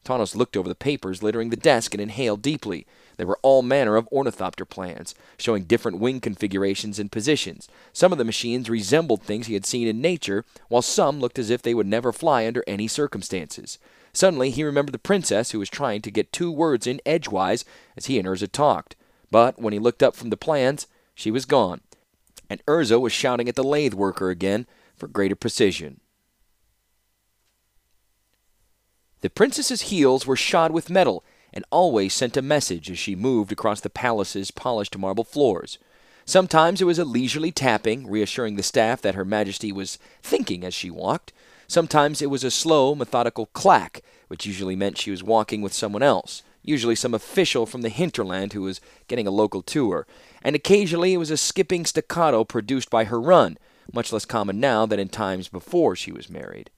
Tawnos 0.04 0.34
looked 0.34 0.56
over 0.56 0.68
the 0.68 0.74
papers 0.74 1.22
littering 1.22 1.50
the 1.50 1.56
desk 1.56 1.94
and 1.94 2.00
inhaled 2.00 2.42
deeply. 2.42 2.86
There 3.18 3.26
were 3.26 3.38
all 3.42 3.62
manner 3.62 3.96
of 3.96 4.08
ornithopter 4.10 4.64
plans, 4.64 5.14
showing 5.38 5.64
different 5.64 5.98
wing 5.98 6.20
configurations 6.20 6.98
and 6.98 7.12
positions. 7.12 7.68
Some 7.92 8.10
of 8.10 8.18
the 8.18 8.24
machines 8.24 8.68
resembled 8.68 9.22
things 9.22 9.46
he 9.46 9.54
had 9.54 9.66
seen 9.66 9.86
in 9.86 10.00
nature, 10.00 10.44
while 10.68 10.82
some 10.82 11.20
looked 11.20 11.38
as 11.38 11.50
if 11.50 11.62
they 11.62 11.74
would 11.74 11.86
never 11.86 12.12
fly 12.12 12.46
under 12.46 12.64
any 12.66 12.88
circumstances. 12.88 13.78
Suddenly 14.14 14.50
he 14.50 14.62
remembered 14.62 14.92
the 14.92 14.98
princess 14.98 15.50
who 15.50 15.58
was 15.58 15.70
trying 15.70 16.02
to 16.02 16.10
get 16.10 16.32
two 16.32 16.50
words 16.50 16.86
in 16.86 17.00
edgewise 17.06 17.64
as 17.96 18.06
he 18.06 18.18
and 18.18 18.28
Urza 18.28 18.50
talked. 18.50 18.94
But 19.30 19.58
when 19.58 19.72
he 19.72 19.78
looked 19.78 20.02
up 20.02 20.14
from 20.14 20.30
the 20.30 20.36
plans, 20.36 20.86
she 21.14 21.30
was 21.30 21.46
gone, 21.46 21.80
and 22.50 22.64
Urza 22.66 23.00
was 23.00 23.12
shouting 23.12 23.48
at 23.48 23.54
the 23.54 23.64
lathe 23.64 23.94
worker 23.94 24.28
again 24.28 24.66
for 24.94 25.08
greater 25.08 25.34
precision. 25.34 26.00
The 29.22 29.30
princess's 29.30 29.82
heels 29.82 30.26
were 30.26 30.36
shod 30.36 30.72
with 30.72 30.90
metal 30.90 31.24
and 31.52 31.64
always 31.70 32.12
sent 32.12 32.36
a 32.36 32.42
message 32.42 32.90
as 32.90 32.98
she 32.98 33.14
moved 33.14 33.52
across 33.52 33.80
the 33.80 33.90
palace's 33.90 34.50
polished 34.50 34.98
marble 34.98 35.24
floors. 35.24 35.78
Sometimes 36.24 36.80
it 36.80 36.86
was 36.86 36.98
a 36.98 37.04
leisurely 37.04 37.52
tapping, 37.52 38.08
reassuring 38.08 38.56
the 38.56 38.62
staff 38.62 39.00
that 39.02 39.14
Her 39.14 39.24
Majesty 39.24 39.72
was 39.72 39.98
thinking 40.22 40.64
as 40.64 40.74
she 40.74 40.90
walked. 40.90 41.32
Sometimes 41.72 42.20
it 42.20 42.28
was 42.28 42.44
a 42.44 42.50
slow, 42.50 42.94
methodical 42.94 43.46
clack, 43.46 44.02
which 44.28 44.44
usually 44.44 44.76
meant 44.76 44.98
she 44.98 45.10
was 45.10 45.22
walking 45.22 45.62
with 45.62 45.72
someone 45.72 46.02
else, 46.02 46.42
usually 46.62 46.94
some 46.94 47.14
official 47.14 47.64
from 47.64 47.80
the 47.80 47.88
hinterland 47.88 48.52
who 48.52 48.60
was 48.60 48.82
getting 49.08 49.26
a 49.26 49.30
local 49.30 49.62
tour. 49.62 50.06
And 50.42 50.54
occasionally 50.54 51.14
it 51.14 51.16
was 51.16 51.30
a 51.30 51.38
skipping 51.38 51.86
staccato 51.86 52.44
produced 52.44 52.90
by 52.90 53.04
her 53.04 53.18
run, 53.18 53.56
much 53.90 54.12
less 54.12 54.26
common 54.26 54.60
now 54.60 54.84
than 54.84 55.00
in 55.00 55.08
times 55.08 55.48
before 55.48 55.96
she 55.96 56.12
was 56.12 56.28
married. 56.28 56.68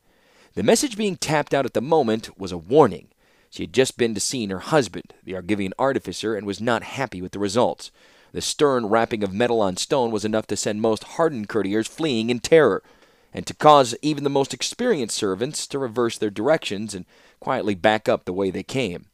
The 0.54 0.62
message 0.62 0.96
being 0.96 1.16
tapped 1.16 1.52
out 1.52 1.66
at 1.66 1.74
the 1.74 1.80
moment 1.80 2.38
was 2.38 2.52
a 2.52 2.56
warning. 2.56 3.08
She 3.50 3.64
had 3.64 3.72
just 3.72 3.98
been 3.98 4.14
to 4.14 4.20
see 4.20 4.46
her 4.46 4.60
husband, 4.60 5.12
the 5.24 5.32
Argivian 5.32 5.72
artificer, 5.76 6.36
and 6.36 6.46
was 6.46 6.60
not 6.60 6.84
happy 6.84 7.20
with 7.20 7.32
the 7.32 7.40
results. 7.40 7.90
The 8.30 8.40
stern 8.40 8.86
rapping 8.86 9.24
of 9.24 9.32
metal 9.32 9.60
on 9.60 9.76
stone 9.76 10.12
was 10.12 10.24
enough 10.24 10.46
to 10.46 10.56
send 10.56 10.80
most 10.80 11.02
hardened 11.02 11.48
courtiers 11.48 11.88
fleeing 11.88 12.30
in 12.30 12.38
terror, 12.38 12.84
and 13.34 13.46
to 13.46 13.54
cause 13.54 13.94
even 14.00 14.24
the 14.24 14.30
most 14.30 14.54
experienced 14.54 15.16
servants 15.16 15.66
to 15.66 15.78
reverse 15.78 16.16
their 16.16 16.30
directions 16.30 16.94
and 16.94 17.04
quietly 17.40 17.74
back 17.74 18.08
up 18.08 18.24
the 18.24 18.32
way 18.32 18.50
they 18.50 18.62
came. 18.62 19.06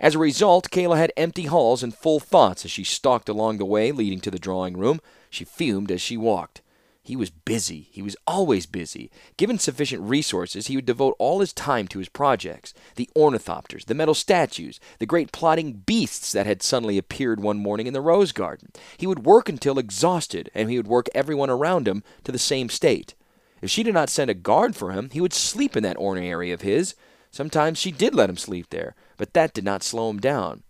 As 0.00 0.14
a 0.14 0.18
result, 0.18 0.70
Kayla 0.70 0.96
had 0.96 1.12
empty 1.16 1.44
halls 1.44 1.82
and 1.82 1.94
full 1.94 2.20
thoughts 2.20 2.64
as 2.64 2.70
she 2.70 2.84
stalked 2.84 3.28
along 3.28 3.58
the 3.58 3.64
way 3.64 3.92
leading 3.92 4.20
to 4.20 4.30
the 4.30 4.38
drawing 4.38 4.76
room. 4.76 5.00
She 5.28 5.44
fumed 5.44 5.90
as 5.90 6.00
she 6.00 6.16
walked. 6.16 6.62
He 7.02 7.16
was 7.16 7.30
busy. 7.30 7.88
He 7.90 8.02
was 8.02 8.16
always 8.26 8.66
busy. 8.66 9.10
Given 9.36 9.58
sufficient 9.58 10.02
resources, 10.02 10.66
he 10.66 10.76
would 10.76 10.86
devote 10.86 11.16
all 11.18 11.40
his 11.40 11.52
time 11.52 11.88
to 11.88 11.98
his 11.98 12.08
projects 12.08 12.72
the 12.96 13.10
ornithopters, 13.16 13.86
the 13.86 13.94
metal 13.94 14.14
statues, 14.14 14.80
the 14.98 15.06
great 15.06 15.32
plodding 15.32 15.72
beasts 15.72 16.32
that 16.32 16.46
had 16.46 16.62
suddenly 16.62 16.98
appeared 16.98 17.40
one 17.40 17.58
morning 17.58 17.86
in 17.86 17.94
the 17.94 18.00
rose 18.00 18.32
garden. 18.32 18.70
He 18.96 19.06
would 19.06 19.24
work 19.24 19.48
until 19.48 19.78
exhausted, 19.78 20.50
and 20.54 20.70
he 20.70 20.76
would 20.76 20.88
work 20.88 21.08
everyone 21.14 21.50
around 21.50 21.88
him 21.88 22.04
to 22.24 22.32
the 22.32 22.38
same 22.38 22.68
state. 22.68 23.14
If 23.60 23.70
she 23.70 23.82
did 23.82 23.94
not 23.94 24.10
send 24.10 24.30
a 24.30 24.34
guard 24.34 24.74
for 24.74 24.92
him, 24.92 25.10
he 25.10 25.20
would 25.20 25.32
sleep 25.32 25.76
in 25.76 25.82
that 25.82 25.98
orrery 25.98 26.50
of 26.50 26.62
his. 26.62 26.94
Sometimes 27.30 27.78
she 27.78 27.92
did 27.92 28.14
let 28.14 28.30
him 28.30 28.36
sleep 28.36 28.70
there, 28.70 28.94
but 29.16 29.34
that 29.34 29.52
did 29.52 29.64
not 29.64 29.82
slow 29.82 30.10
him 30.10 30.18
down. 30.18 30.62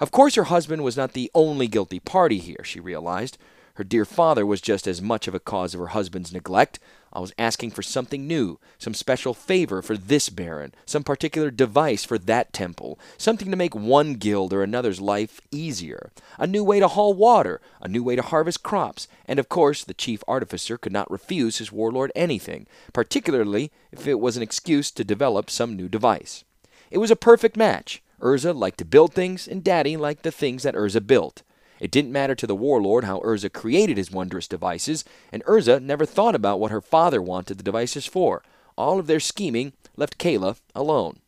Of 0.00 0.10
course, 0.10 0.34
her 0.36 0.44
husband 0.44 0.82
was 0.82 0.96
not 0.96 1.12
the 1.12 1.30
only 1.34 1.66
guilty 1.66 2.00
party 2.00 2.38
here, 2.38 2.64
she 2.64 2.80
realized. 2.80 3.36
Her 3.78 3.84
dear 3.84 4.04
father 4.04 4.44
was 4.44 4.60
just 4.60 4.88
as 4.88 5.00
much 5.00 5.28
of 5.28 5.36
a 5.36 5.38
cause 5.38 5.72
of 5.72 5.78
her 5.78 5.86
husband's 5.86 6.32
neglect. 6.32 6.80
I 7.12 7.20
was 7.20 7.32
asking 7.38 7.70
for 7.70 7.82
something 7.82 8.26
new, 8.26 8.58
some 8.76 8.92
special 8.92 9.34
favor 9.34 9.82
for 9.82 9.96
this 9.96 10.30
baron, 10.30 10.74
some 10.84 11.04
particular 11.04 11.52
device 11.52 12.02
for 12.02 12.18
that 12.18 12.52
temple, 12.52 12.98
something 13.16 13.52
to 13.52 13.56
make 13.56 13.76
one 13.76 14.14
guild 14.14 14.52
or 14.52 14.64
another's 14.64 15.00
life 15.00 15.40
easier, 15.52 16.10
a 16.38 16.46
new 16.48 16.64
way 16.64 16.80
to 16.80 16.88
haul 16.88 17.14
water, 17.14 17.60
a 17.80 17.86
new 17.86 18.02
way 18.02 18.16
to 18.16 18.22
harvest 18.22 18.64
crops, 18.64 19.06
and 19.26 19.38
of 19.38 19.48
course 19.48 19.84
the 19.84 19.94
chief 19.94 20.24
artificer 20.26 20.76
could 20.76 20.92
not 20.92 21.08
refuse 21.08 21.58
his 21.58 21.70
warlord 21.70 22.10
anything, 22.16 22.66
particularly 22.92 23.70
if 23.92 24.08
it 24.08 24.18
was 24.18 24.36
an 24.36 24.42
excuse 24.42 24.90
to 24.90 25.04
develop 25.04 25.48
some 25.48 25.76
new 25.76 25.88
device. 25.88 26.42
It 26.90 26.98
was 26.98 27.12
a 27.12 27.16
perfect 27.16 27.56
match. 27.56 28.02
Urza 28.20 28.56
liked 28.56 28.78
to 28.78 28.84
build 28.84 29.14
things, 29.14 29.46
and 29.46 29.62
Daddy 29.62 29.96
liked 29.96 30.24
the 30.24 30.32
things 30.32 30.64
that 30.64 30.74
Urza 30.74 31.06
built. 31.06 31.44
It 31.80 31.90
didn't 31.90 32.12
matter 32.12 32.34
to 32.34 32.46
the 32.46 32.56
warlord 32.56 33.04
how 33.04 33.20
Urza 33.20 33.52
created 33.52 33.96
his 33.96 34.10
wondrous 34.10 34.48
devices, 34.48 35.04
and 35.32 35.44
Urza 35.44 35.80
never 35.80 36.04
thought 36.04 36.34
about 36.34 36.60
what 36.60 36.70
her 36.70 36.80
father 36.80 37.22
wanted 37.22 37.58
the 37.58 37.62
devices 37.64 38.06
for. 38.06 38.42
All 38.76 38.98
of 38.98 39.06
their 39.06 39.20
scheming 39.20 39.72
left 39.96 40.18
Kayla 40.18 40.56
alone. 40.74 41.20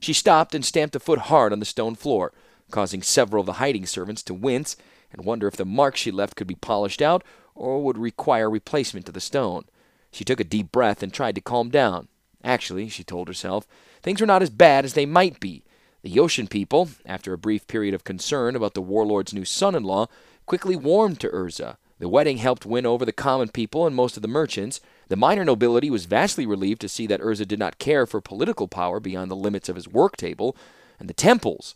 She 0.00 0.12
stopped 0.12 0.54
and 0.54 0.64
stamped 0.64 0.96
a 0.96 1.00
foot 1.00 1.20
hard 1.20 1.52
on 1.52 1.60
the 1.60 1.64
stone 1.64 1.94
floor, 1.94 2.32
causing 2.70 3.02
several 3.02 3.40
of 3.40 3.46
the 3.46 3.54
hiding 3.54 3.86
servants 3.86 4.22
to 4.24 4.34
wince 4.34 4.76
and 5.12 5.24
wonder 5.24 5.46
if 5.46 5.56
the 5.56 5.64
marks 5.64 6.00
she 6.00 6.10
left 6.10 6.36
could 6.36 6.46
be 6.46 6.54
polished 6.54 7.00
out 7.00 7.22
or 7.54 7.82
would 7.82 7.98
require 7.98 8.50
replacement 8.50 9.06
to 9.06 9.12
the 9.12 9.20
stone. 9.20 9.64
She 10.12 10.24
took 10.24 10.40
a 10.40 10.44
deep 10.44 10.72
breath 10.72 11.02
and 11.02 11.12
tried 11.12 11.34
to 11.36 11.40
calm 11.40 11.70
down. 11.70 12.08
Actually, 12.44 12.88
she 12.88 13.02
told 13.02 13.28
herself, 13.28 13.66
things 14.02 14.20
were 14.20 14.26
not 14.26 14.42
as 14.42 14.50
bad 14.50 14.84
as 14.84 14.94
they 14.94 15.06
might 15.06 15.40
be. 15.40 15.64
The 16.06 16.12
Yotian 16.12 16.48
people, 16.48 16.90
after 17.04 17.32
a 17.32 17.36
brief 17.36 17.66
period 17.66 17.92
of 17.92 18.04
concern 18.04 18.54
about 18.54 18.74
the 18.74 18.80
warlord's 18.80 19.34
new 19.34 19.44
son 19.44 19.74
in 19.74 19.82
law, 19.82 20.06
quickly 20.46 20.76
warmed 20.76 21.18
to 21.18 21.28
Urza. 21.30 21.78
The 21.98 22.08
wedding 22.08 22.36
helped 22.36 22.64
win 22.64 22.86
over 22.86 23.04
the 23.04 23.10
common 23.10 23.48
people 23.48 23.88
and 23.88 23.96
most 23.96 24.14
of 24.14 24.22
the 24.22 24.28
merchants. 24.28 24.80
The 25.08 25.16
minor 25.16 25.44
nobility 25.44 25.90
was 25.90 26.04
vastly 26.04 26.46
relieved 26.46 26.80
to 26.82 26.88
see 26.88 27.08
that 27.08 27.20
Urza 27.20 27.48
did 27.48 27.58
not 27.58 27.80
care 27.80 28.06
for 28.06 28.20
political 28.20 28.68
power 28.68 29.00
beyond 29.00 29.32
the 29.32 29.34
limits 29.34 29.68
of 29.68 29.74
his 29.74 29.88
work 29.88 30.16
table. 30.16 30.56
And 31.00 31.08
the 31.08 31.12
temples. 31.12 31.74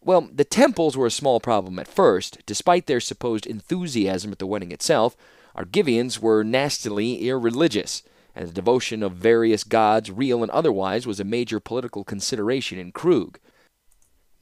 Well, 0.00 0.28
the 0.32 0.44
temples 0.44 0.96
were 0.96 1.08
a 1.08 1.10
small 1.10 1.40
problem 1.40 1.80
at 1.80 1.88
first. 1.88 2.38
Despite 2.46 2.86
their 2.86 3.00
supposed 3.00 3.48
enthusiasm 3.48 4.30
at 4.30 4.38
the 4.38 4.46
wedding 4.46 4.70
itself, 4.70 5.16
Argivians 5.58 6.20
were 6.20 6.44
nastily 6.44 7.26
irreligious, 7.26 8.04
and 8.32 8.46
the 8.46 8.52
devotion 8.52 9.02
of 9.02 9.14
various 9.14 9.64
gods, 9.64 10.08
real 10.08 10.44
and 10.44 10.52
otherwise, 10.52 11.04
was 11.04 11.18
a 11.18 11.24
major 11.24 11.58
political 11.58 12.04
consideration 12.04 12.78
in 12.78 12.92
Kroog. 12.92 13.38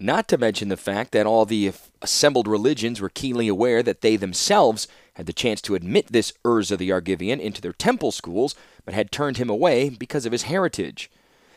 Not 0.02 0.28
to 0.28 0.38
mention 0.38 0.70
the 0.70 0.78
fact 0.78 1.12
that 1.12 1.26
all 1.26 1.44
the 1.44 1.72
assembled 2.00 2.48
religions 2.48 3.02
were 3.02 3.10
keenly 3.10 3.48
aware 3.48 3.82
that 3.82 4.00
they 4.00 4.16
themselves 4.16 4.88
had 5.14 5.26
the 5.26 5.34
chance 5.34 5.60
to 5.60 5.74
admit 5.74 6.06
this 6.06 6.32
Urza 6.42 6.78
the 6.78 6.88
Argivian 6.88 7.38
into 7.38 7.60
their 7.60 7.74
temple 7.74 8.10
schools, 8.10 8.54
but 8.86 8.94
had 8.94 9.12
turned 9.12 9.36
him 9.36 9.50
away 9.50 9.90
because 9.90 10.24
of 10.24 10.32
his 10.32 10.44
heritage. 10.44 11.10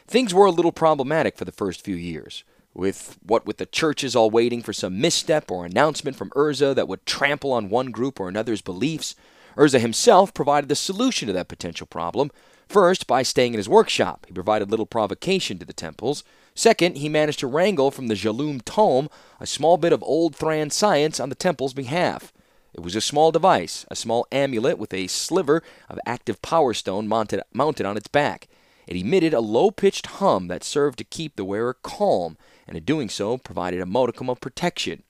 Things 0.07 0.33
were 0.33 0.45
a 0.45 0.51
little 0.51 0.73
problematic 0.73 1.37
for 1.37 1.45
the 1.45 1.53
first 1.53 1.85
few 1.85 1.95
years. 1.95 2.43
With 2.73 3.17
what 3.25 3.45
with 3.45 3.57
the 3.57 3.65
churches 3.65 4.13
all 4.13 4.29
waiting 4.29 4.61
for 4.61 4.73
some 4.73 4.99
misstep 4.99 5.49
or 5.49 5.65
announcement 5.65 6.17
from 6.17 6.31
Urza 6.31 6.75
that 6.75 6.89
would 6.89 7.05
trample 7.05 7.53
on 7.53 7.69
one 7.69 7.91
group 7.91 8.19
or 8.19 8.27
another's 8.27 8.61
beliefs, 8.61 9.15
Urza 9.55 9.79
himself 9.79 10.33
provided 10.33 10.67
the 10.67 10.75
solution 10.75 11.27
to 11.27 11.33
that 11.33 11.47
potential 11.47 11.87
problem. 11.87 12.29
First, 12.67 13.07
by 13.07 13.23
staying 13.23 13.53
in 13.53 13.59
his 13.59 13.69
workshop, 13.69 14.25
he 14.27 14.33
provided 14.33 14.69
little 14.69 14.85
provocation 14.85 15.59
to 15.59 15.65
the 15.65 15.71
temples. 15.71 16.25
Second, 16.55 16.97
he 16.97 17.09
managed 17.09 17.39
to 17.39 17.47
wrangle 17.47 17.91
from 17.91 18.07
the 18.07 18.15
Jalum 18.15 18.61
tome 18.63 19.09
a 19.39 19.47
small 19.47 19.77
bit 19.77 19.93
of 19.93 20.03
old 20.03 20.35
Thran 20.35 20.69
science 20.69 21.19
on 21.19 21.29
the 21.29 21.35
temple's 21.35 21.73
behalf. 21.73 22.31
It 22.73 22.81
was 22.81 22.95
a 22.95 23.01
small 23.01 23.31
device, 23.31 23.85
a 23.91 23.95
small 23.95 24.25
amulet 24.31 24.77
with 24.77 24.93
a 24.93 25.07
sliver 25.07 25.61
of 25.89 25.99
active 26.05 26.41
power 26.41 26.73
stone 26.73 27.07
mounted, 27.07 27.41
mounted 27.53 27.85
on 27.85 27.97
its 27.97 28.07
back. 28.07 28.47
It 28.87 28.97
emitted 28.97 29.33
a 29.33 29.39
low 29.39 29.71
pitched 29.71 30.07
hum 30.07 30.47
that 30.47 30.63
served 30.63 30.97
to 30.97 31.03
keep 31.03 31.35
the 31.35 31.45
wearer 31.45 31.75
calm, 31.83 32.37
and 32.67 32.75
in 32.75 32.83
doing 32.83 33.09
so 33.09 33.37
provided 33.37 33.79
a 33.79 33.85
modicum 33.85 34.29
of 34.29 34.41
protection. 34.41 35.03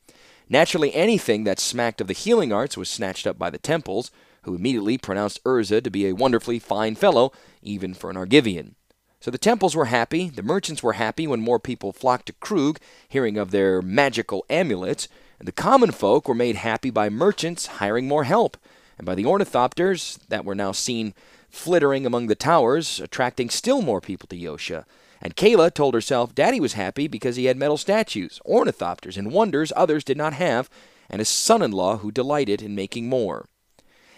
Naturally, 0.49 0.93
anything 0.93 1.45
that 1.45 1.59
smacked 1.59 2.01
of 2.01 2.07
the 2.07 2.13
healing 2.13 2.53
arts 2.53 2.77
was 2.77 2.89
snatched 2.89 3.25
up 3.25 3.39
by 3.39 3.49
the 3.49 3.57
temples. 3.57 4.11
who 4.43 4.55
immediately 4.55 4.97
pronounced 4.97 5.43
Urza 5.43 5.81
to 5.83 5.89
be 5.89 6.07
a 6.07 6.15
wonderfully 6.15 6.59
fine 6.59 6.95
fellow, 6.95 7.31
even 7.61 7.93
for 7.93 8.09
an 8.09 8.15
Argivian. 8.15 8.75
So 9.23 9.31
the 9.31 9.37
temples 9.37 9.73
were 9.73 9.85
happy, 9.85 10.27
the 10.27 10.43
merchants 10.43 10.83
were 10.83 10.99
happy 10.99 11.27
when 11.27 11.39
more 11.39 11.57
people 11.57 11.93
flocked 11.93 12.25
to 12.25 12.33
Kroog, 12.33 12.75
hearing 13.07 13.37
of 13.37 13.51
their 13.51 13.81
magical 13.81 14.45
amulets, 14.49 15.07
and 15.39 15.47
the 15.47 15.53
common 15.53 15.91
folk 15.91 16.27
were 16.27 16.35
made 16.35 16.57
happy 16.57 16.89
by 16.89 17.07
merchants 17.07 17.67
hiring 17.79 18.05
more 18.05 18.25
help, 18.25 18.57
and 18.97 19.05
by 19.05 19.15
the 19.15 19.23
ornithopters 19.23 20.19
that 20.27 20.43
were 20.43 20.55
now 20.55 20.73
seen 20.73 21.13
flittering 21.49 22.05
among 22.05 22.27
the 22.27 22.35
towers, 22.35 22.99
attracting 22.99 23.49
still 23.49 23.81
more 23.81 24.01
people 24.01 24.27
to 24.27 24.35
Yotia. 24.35 24.83
And 25.21 25.37
Kayla 25.37 25.73
told 25.73 25.93
herself 25.93 26.35
Daddy 26.35 26.59
was 26.59 26.73
happy 26.73 27.07
because 27.07 27.37
he 27.37 27.45
had 27.45 27.55
metal 27.55 27.77
statues, 27.77 28.41
ornithopters, 28.45 29.15
and 29.15 29.31
wonders 29.31 29.71
others 29.73 30.03
did 30.03 30.17
not 30.17 30.33
have, 30.33 30.69
and 31.09 31.21
a 31.21 31.25
son 31.25 31.61
in 31.61 31.71
law 31.71 31.95
who 31.95 32.11
delighted 32.11 32.61
in 32.61 32.75
making 32.75 33.07
more. 33.07 33.45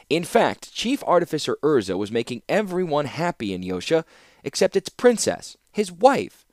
In 0.10 0.24
fact, 0.24 0.74
Chief 0.74 1.04
Artificer 1.04 1.58
Urza 1.64 1.96
was 1.96 2.12
making 2.12 2.42
everyone 2.50 3.06
happy 3.06 3.54
in 3.54 3.62
Yotia 3.62 4.04
except 4.46 4.78
its 4.78 4.88
princess, 4.88 5.58
his 5.74 5.92
wife. 5.92 6.46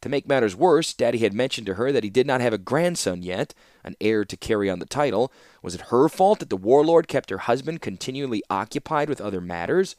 To 0.00 0.08
make 0.08 0.26
matters 0.26 0.56
worse, 0.56 0.94
Daddy 0.94 1.18
had 1.18 1.34
mentioned 1.34 1.66
to 1.66 1.74
her 1.74 1.92
that 1.92 2.04
he 2.04 2.08
did 2.08 2.26
not 2.26 2.40
have 2.40 2.54
a 2.54 2.58
grandson 2.58 3.22
yet, 3.22 3.52
an 3.84 3.96
heir 4.00 4.24
to 4.24 4.36
carry 4.36 4.70
on 4.70 4.78
the 4.78 4.86
title. 4.86 5.30
Was 5.62 5.74
it 5.74 5.90
her 5.90 6.08
fault 6.08 6.38
that 6.38 6.48
the 6.48 6.56
warlord 6.56 7.06
kept 7.06 7.28
her 7.28 7.38
husband 7.38 7.82
continually 7.82 8.42
occupied 8.48 9.10
with 9.10 9.20
other 9.20 9.42
matters? 9.42 9.96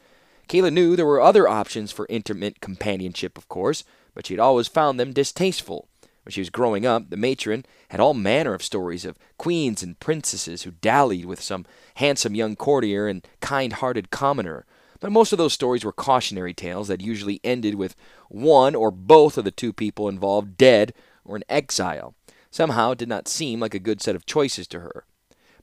Kayla 0.49 0.73
knew 0.73 0.95
there 0.95 1.05
were 1.05 1.21
other 1.21 1.47
options 1.47 1.91
for 1.91 2.07
intimate 2.09 2.61
companionship, 2.61 3.37
of 3.37 3.47
course, 3.47 3.83
but 4.15 4.25
she 4.25 4.33
had 4.33 4.39
always 4.39 4.67
found 4.67 4.99
them 4.99 5.13
distasteful. 5.13 5.87
When 6.23 6.31
she 6.31 6.41
was 6.41 6.49
growing 6.49 6.85
up, 6.85 7.09
the 7.09 7.17
matron 7.17 7.65
had 7.89 7.99
all 7.99 8.13
manner 8.13 8.53
of 8.53 8.63
stories 8.63 9.05
of 9.05 9.17
queens 9.37 9.83
and 9.83 9.99
princesses 9.99 10.63
who 10.63 10.71
dallied 10.71 11.25
with 11.25 11.41
some 11.41 11.65
handsome 11.95 12.35
young 12.35 12.55
courtier 12.55 13.07
and 13.07 13.25
kind 13.39 13.73
hearted 13.73 14.09
commoner, 14.11 14.65
but 15.01 15.11
most 15.11 15.33
of 15.33 15.37
those 15.37 15.51
stories 15.51 15.83
were 15.83 15.91
cautionary 15.91 16.53
tales 16.53 16.87
that 16.87 17.01
usually 17.01 17.41
ended 17.43 17.75
with 17.75 17.95
one 18.29 18.75
or 18.75 18.91
both 18.91 19.37
of 19.37 19.43
the 19.43 19.51
two 19.51 19.73
people 19.73 20.07
involved 20.07 20.55
dead 20.55 20.93
or 21.25 21.35
in 21.35 21.43
exile. 21.49 22.15
Somehow 22.51 22.91
it 22.91 22.99
did 22.99 23.09
not 23.09 23.27
seem 23.27 23.59
like 23.59 23.73
a 23.73 23.79
good 23.79 24.01
set 24.01 24.15
of 24.15 24.25
choices 24.25 24.67
to 24.67 24.79
her. 24.79 25.03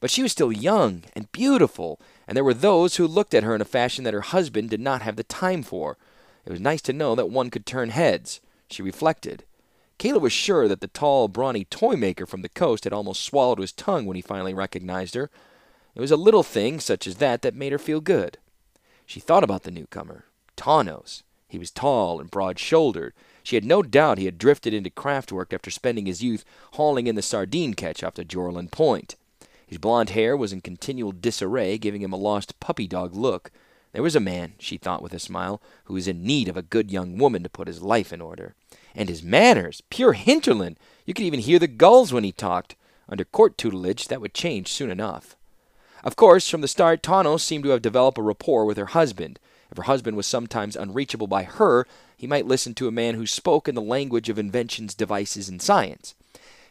But 0.01 0.11
she 0.11 0.23
was 0.23 0.33
still 0.33 0.53
young 0.53 1.05
and 1.15 1.31
beautiful, 1.33 2.01
and 2.27 2.37
there 2.37 2.45
were 2.45 2.55
those 2.55 2.97
who 2.97 3.07
looked 3.07 3.33
at 3.33 3.45
her 3.45 3.55
in 3.55 3.61
a 3.61 3.67
fashion 3.67 4.05
that 4.05 4.15
her 4.15 4.21
husband 4.23 4.71
did 4.71 4.81
not 4.81 5.03
have 5.03 5.17
the 5.17 5.25
time 5.25 5.63
for. 5.63 5.97
It 6.45 6.51
was 6.51 6.61
nice 6.61 6.83
to 6.83 6.93
know 6.93 7.15
that 7.15 7.31
one 7.31 7.51
could 7.51 7.67
turn 7.67 7.91
heads, 7.91 8.41
she 8.69 8.83
reflected. 8.83 9.45
Kayla 9.99 10.21
was 10.21 10.33
sure 10.33 10.69
that 10.69 10.81
the 10.81 10.89
tall, 10.89 11.29
brawny 11.29 11.65
toy 11.65 11.95
maker 11.95 12.27
from 12.27 12.43
the 12.43 12.49
coast 12.49 12.85
had 12.85 12.93
almost 12.93 13.23
swallowed 13.23 13.59
his 13.59 13.73
tongue 13.73 14.07
when 14.07 14.17
he 14.17 14.23
finally 14.23 14.55
recognized 14.55 15.15
her. 15.15 15.31
It 15.95 16.01
was 16.01 16.13
a 16.13 16.17
little 16.17 16.45
thing 16.45 16.81
such 16.81 17.07
as 17.07 17.17
that 17.17 17.43
that 17.43 17.55
made 17.55 17.73
her 17.73 17.79
feel 17.79 18.01
good. 18.01 18.39
She 19.09 19.21
thought 19.21 19.43
about 19.43 19.63
the 19.63 19.71
newcomer, 19.71 20.27
Tawnos. 20.55 21.23
He 21.49 21.59
was 21.59 21.71
tall 21.71 22.21
and 22.21 22.31
broad 22.31 22.59
shouldered. 22.59 23.15
She 23.43 23.57
had 23.57 23.65
no 23.65 23.83
doubt 23.83 24.19
he 24.19 24.27
had 24.27 24.37
drifted 24.37 24.75
into 24.75 24.91
craft 24.91 25.33
work 25.33 25.55
after 25.55 25.71
spending 25.71 26.05
his 26.05 26.23
youth 26.23 26.45
hauling 26.73 27.07
in 27.07 27.15
the 27.15 27.23
sardine 27.23 27.73
catch 27.73 28.05
off 28.05 28.17
the 28.17 28.25
Jorlin 28.27 28.71
Point. 28.71 29.17
His 29.67 29.79
blond 29.79 30.11
hair 30.11 30.37
was 30.37 30.53
in 30.53 30.61
continual 30.61 31.13
disarray, 31.13 31.79
giving 31.79 32.03
him 32.03 32.13
a 32.13 32.19
lost 32.19 32.61
puppy 32.61 32.87
dog 32.87 33.15
look. 33.15 33.51
There 33.93 34.03
was 34.03 34.15
a 34.15 34.21
man, 34.21 34.53
she 34.59 34.77
thought 34.77 35.01
with 35.01 35.15
a 35.15 35.19
smile, 35.19 35.63
who 35.85 35.95
was 35.95 36.07
in 36.07 36.23
need 36.23 36.47
of 36.47 36.59
a 36.59 36.63
good 36.63 36.91
young 36.91 37.17
woman 37.17 37.43
to 37.45 37.49
put 37.49 37.67
his 37.67 37.81
life 37.81 38.13
in 38.13 38.21
order. 38.21 38.55
And 38.95 39.09
his 39.09 39.23
manners, 39.23 39.81
pure 39.89 40.13
hinterland! 40.13 40.79
You 41.07 41.15
could 41.15 41.25
even 41.25 41.41
hear 41.41 41.59
the 41.59 41.67
gulls 41.67 42.13
when 42.13 42.25
he 42.25 42.33
talked. 42.33 42.77
Under 43.09 43.25
court 43.25 43.57
tutelage, 43.57 44.09
that 44.09 44.21
would 44.21 44.35
change 44.35 44.69
soon 44.69 44.91
enough. 44.91 45.35
Of 46.05 46.17
course, 46.17 46.49
from 46.49 46.61
the 46.61 46.69
start, 46.69 47.03
Tawnos 47.03 47.41
seemed 47.41 47.65
to 47.65 47.71
have 47.71 47.83
developed 47.83 48.19
a 48.19 48.23
rapport 48.23 48.65
with 48.65 48.77
her 48.77 48.87
husband. 48.87 49.39
If 49.71 49.77
her 49.77 49.83
husband 49.85 50.17
was 50.17 50.27
sometimes 50.27 50.77
unreachable 50.77 51.27
by 51.27 51.43
her, 51.43 51.87
he 52.17 52.27
might 52.27 52.47
listen 52.47 52.75
to 52.75 52.89
a 52.89 52.93
man 52.93 53.15
who 53.15 53.27
spoke 53.27 53.69
in 53.69 53.75
the 53.75 53.83
language 53.83 54.29
of 54.29 54.39
inventions, 54.39 54.95
devices, 54.95 55.49
and 55.49 55.61
science. 55.61 56.15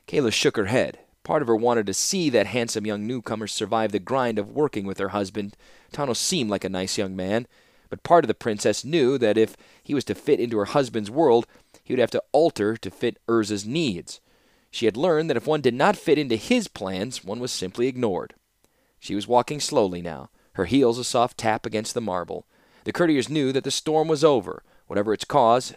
Kayla 0.07 0.31
shook 0.31 0.57
her 0.57 0.65
head. 0.65 0.99
Part 1.23 1.41
of 1.41 1.49
her 1.49 1.55
wanted 1.55 1.85
to 1.87 1.93
see 1.93 2.29
that 2.29 2.47
handsome 2.47 2.85
young 2.85 3.05
newcomer 3.05 3.47
survive 3.47 3.91
the 3.91 3.99
grind 3.99 4.39
of 4.39 4.55
working 4.55 4.85
with 4.85 4.97
her 4.97 5.09
husband. 5.09 5.57
Tawnos 5.91 6.17
seemed 6.17 6.49
like 6.49 6.63
a 6.63 6.69
nice 6.69 6.97
young 6.97 7.15
man, 7.15 7.47
but 7.89 8.03
part 8.03 8.23
of 8.23 8.27
the 8.29 8.33
princess 8.33 8.85
knew 8.85 9.17
that 9.17 9.37
if 9.37 9.57
he 9.83 9.93
was 9.93 10.05
to 10.05 10.15
fit 10.15 10.39
into 10.39 10.57
her 10.57 10.65
husband's 10.65 11.11
world, 11.11 11.45
he 11.83 11.93
would 11.93 11.99
have 11.99 12.11
to 12.11 12.23
alter 12.31 12.77
to 12.77 12.89
fit 12.89 13.19
Urza's 13.27 13.65
needs. 13.65 14.21
She 14.71 14.85
had 14.85 14.97
learned 14.97 15.29
that 15.29 15.37
if 15.37 15.47
one 15.47 15.61
did 15.61 15.73
not 15.73 15.97
fit 15.97 16.17
into 16.17 16.35
his 16.37 16.67
plans, 16.67 17.23
one 17.23 17.39
was 17.39 17.51
simply 17.51 17.87
ignored. 17.87 18.33
She 18.99 19.15
was 19.15 19.27
walking 19.27 19.59
slowly 19.59 20.01
now, 20.01 20.29
her 20.53 20.65
heels 20.65 20.97
a 20.97 21.03
soft 21.03 21.37
tap 21.37 21.65
against 21.65 21.93
the 21.93 22.01
marble. 22.01 22.45
The 22.83 22.93
courtiers 22.93 23.29
knew 23.29 23.51
that 23.51 23.63
the 23.63 23.71
storm 23.71 24.07
was 24.07 24.23
over, 24.23 24.63
whatever 24.87 25.13
its 25.13 25.25
cause. 25.25 25.73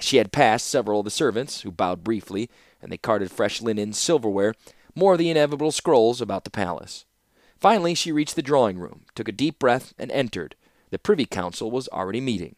She 0.00 0.16
had 0.18 0.32
passed 0.32 0.66
several 0.66 1.00
of 1.00 1.04
the 1.04 1.10
servants, 1.10 1.62
who 1.62 1.70
bowed 1.70 2.04
briefly, 2.04 2.48
and 2.80 2.90
they 2.90 2.96
carted 2.96 3.30
fresh 3.30 3.60
linen, 3.60 3.92
silverware, 3.92 4.54
more 4.94 5.12
of 5.12 5.18
the 5.18 5.30
inevitable 5.30 5.72
scrolls 5.72 6.20
about 6.20 6.44
the 6.44 6.50
palace. 6.50 7.04
Finally, 7.58 7.94
she 7.94 8.12
reached 8.12 8.36
the 8.36 8.42
drawing 8.42 8.78
room, 8.78 9.04
took 9.14 9.28
a 9.28 9.32
deep 9.32 9.58
breath, 9.58 9.92
and 9.98 10.10
entered. 10.12 10.54
The 10.90 10.98
Privy 10.98 11.26
Council 11.26 11.70
was 11.70 11.88
already 11.88 12.20
meeting. 12.20 12.56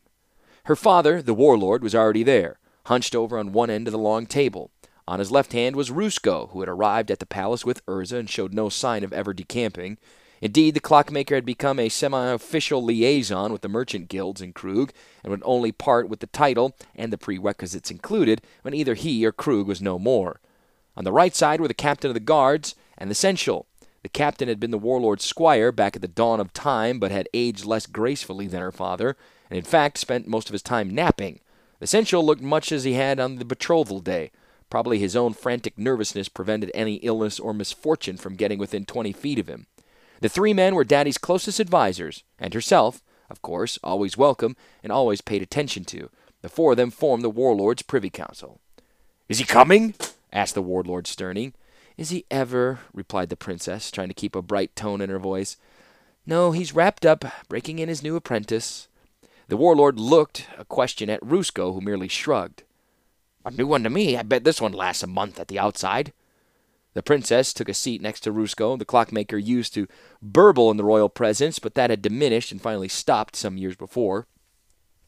Her 0.64 0.76
father, 0.76 1.22
the 1.22 1.34
warlord, 1.34 1.82
was 1.82 1.94
already 1.94 2.22
there, 2.22 2.58
hunched 2.86 3.14
over 3.14 3.38
on 3.38 3.52
one 3.52 3.70
end 3.70 3.88
of 3.88 3.92
the 3.92 3.98
long 3.98 4.26
table. 4.26 4.70
On 5.08 5.18
his 5.18 5.30
left 5.30 5.52
hand 5.52 5.76
was 5.76 5.90
Rusko, 5.90 6.50
who 6.50 6.60
had 6.60 6.68
arrived 6.68 7.10
at 7.10 7.18
the 7.18 7.26
palace 7.26 7.64
with 7.64 7.84
Urza 7.86 8.18
and 8.18 8.30
showed 8.30 8.54
no 8.54 8.68
sign 8.68 9.02
of 9.04 9.12
ever 9.12 9.32
decamping. 9.32 9.98
Indeed, 10.40 10.74
the 10.74 10.80
clockmaker 10.80 11.34
had 11.34 11.44
become 11.44 11.78
a 11.78 11.88
semi 11.88 12.32
official 12.32 12.82
liaison 12.82 13.52
with 13.52 13.60
the 13.60 13.68
merchant 13.68 14.08
guilds 14.08 14.40
in 14.40 14.52
Kroog, 14.52 14.90
and 15.22 15.30
would 15.30 15.42
only 15.44 15.72
part 15.72 16.08
with 16.08 16.20
the 16.20 16.26
title 16.28 16.74
and 16.94 17.12
the 17.12 17.18
prerequisites 17.18 17.90
included 17.90 18.40
when 18.62 18.74
either 18.74 18.94
he 18.94 19.24
or 19.26 19.32
Kroog 19.32 19.66
was 19.66 19.82
no 19.82 19.98
more. 19.98 20.40
On 20.96 21.04
the 21.04 21.12
right 21.12 21.34
side 21.34 21.60
were 21.60 21.68
the 21.68 21.74
captain 21.74 22.08
of 22.10 22.14
the 22.14 22.20
guards 22.20 22.74
and 22.96 23.10
the 23.10 23.14
seneschal. 23.14 23.66
The 24.02 24.08
captain 24.08 24.48
had 24.48 24.58
been 24.58 24.70
the 24.70 24.78
warlord's 24.78 25.26
squire 25.26 25.72
back 25.72 25.94
at 25.94 26.02
the 26.02 26.08
dawn 26.08 26.40
of 26.40 26.54
time, 26.54 26.98
but 26.98 27.10
had 27.10 27.28
aged 27.34 27.66
less 27.66 27.86
gracefully 27.86 28.46
than 28.46 28.62
her 28.62 28.72
father, 28.72 29.16
and 29.50 29.58
in 29.58 29.64
fact 29.64 29.98
spent 29.98 30.26
most 30.26 30.48
of 30.48 30.52
his 30.52 30.62
time 30.62 30.88
napping. 30.88 31.40
The 31.80 31.86
seneschal 31.86 32.24
looked 32.24 32.42
much 32.42 32.72
as 32.72 32.84
he 32.84 32.94
had 32.94 33.20
on 33.20 33.36
the 33.36 33.44
betrothal 33.44 34.00
day, 34.00 34.30
Probably 34.70 35.00
his 35.00 35.16
own 35.16 35.34
frantic 35.34 35.76
nervousness 35.76 36.28
prevented 36.28 36.70
any 36.72 36.94
illness 36.96 37.40
or 37.40 37.52
misfortune 37.52 38.16
from 38.16 38.36
getting 38.36 38.58
within 38.58 38.84
20 38.84 39.12
feet 39.12 39.38
of 39.38 39.48
him. 39.48 39.66
The 40.20 40.28
three 40.28 40.54
men 40.54 40.74
were 40.74 40.84
Daddy's 40.84 41.18
closest 41.18 41.58
advisers, 41.58 42.22
and 42.38 42.54
herself, 42.54 43.02
of 43.28 43.42
course, 43.42 43.78
always 43.82 44.16
welcome 44.16 44.56
and 44.82 44.92
always 44.92 45.20
paid 45.20 45.42
attention 45.42 45.84
to. 45.86 46.08
The 46.42 46.48
four 46.48 46.72
of 46.72 46.76
them 46.76 46.90
formed 46.90 47.24
the 47.24 47.30
warlord's 47.30 47.82
privy 47.82 48.10
council. 48.10 48.60
Is 49.28 49.38
he 49.38 49.44
coming? 49.44 49.94
asked 50.32 50.54
the 50.54 50.62
warlord 50.62 51.06
sternly. 51.06 51.52
Is 51.96 52.10
he 52.10 52.24
ever? 52.30 52.78
replied 52.94 53.28
the 53.28 53.36
princess, 53.36 53.90
trying 53.90 54.08
to 54.08 54.14
keep 54.14 54.36
a 54.36 54.42
bright 54.42 54.74
tone 54.76 55.00
in 55.00 55.10
her 55.10 55.18
voice. 55.18 55.56
No, 56.24 56.52
he's 56.52 56.74
wrapped 56.74 57.04
up, 57.04 57.24
breaking 57.48 57.78
in 57.78 57.88
his 57.88 58.02
new 58.02 58.14
apprentice. 58.14 58.88
The 59.48 59.56
warlord 59.56 59.98
looked 59.98 60.46
a 60.56 60.64
question 60.64 61.10
at 61.10 61.20
Rusko, 61.22 61.74
who 61.74 61.80
merely 61.80 62.08
shrugged. 62.08 62.62
A 63.50 63.52
new 63.52 63.66
one 63.66 63.82
to 63.82 63.90
me. 63.90 64.16
I 64.16 64.22
bet 64.22 64.44
this 64.44 64.60
one 64.60 64.72
lasts 64.72 65.02
a 65.02 65.08
month 65.08 65.40
at 65.40 65.48
the 65.48 65.58
outside. 65.58 66.12
The 66.94 67.02
princess 67.02 67.52
took 67.52 67.68
a 67.68 67.74
seat 67.74 68.00
next 68.00 68.20
to 68.20 68.32
Rusko. 68.32 68.78
The 68.78 68.84
clockmaker 68.84 69.36
used 69.36 69.74
to 69.74 69.88
burble 70.22 70.70
in 70.70 70.76
the 70.76 70.84
royal 70.84 71.08
presence, 71.08 71.58
but 71.58 71.74
that 71.74 71.90
had 71.90 72.00
diminished 72.00 72.52
and 72.52 72.62
finally 72.62 72.86
stopped 72.88 73.34
some 73.34 73.56
years 73.56 73.74
before. 73.74 74.28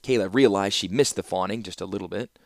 Kayla 0.02 0.34
realized 0.34 0.74
she 0.74 0.88
missed 0.88 1.14
the 1.14 1.22
fawning 1.22 1.62
just 1.62 1.80
a 1.80 1.86
little 1.86 2.08
bit. 2.08 2.36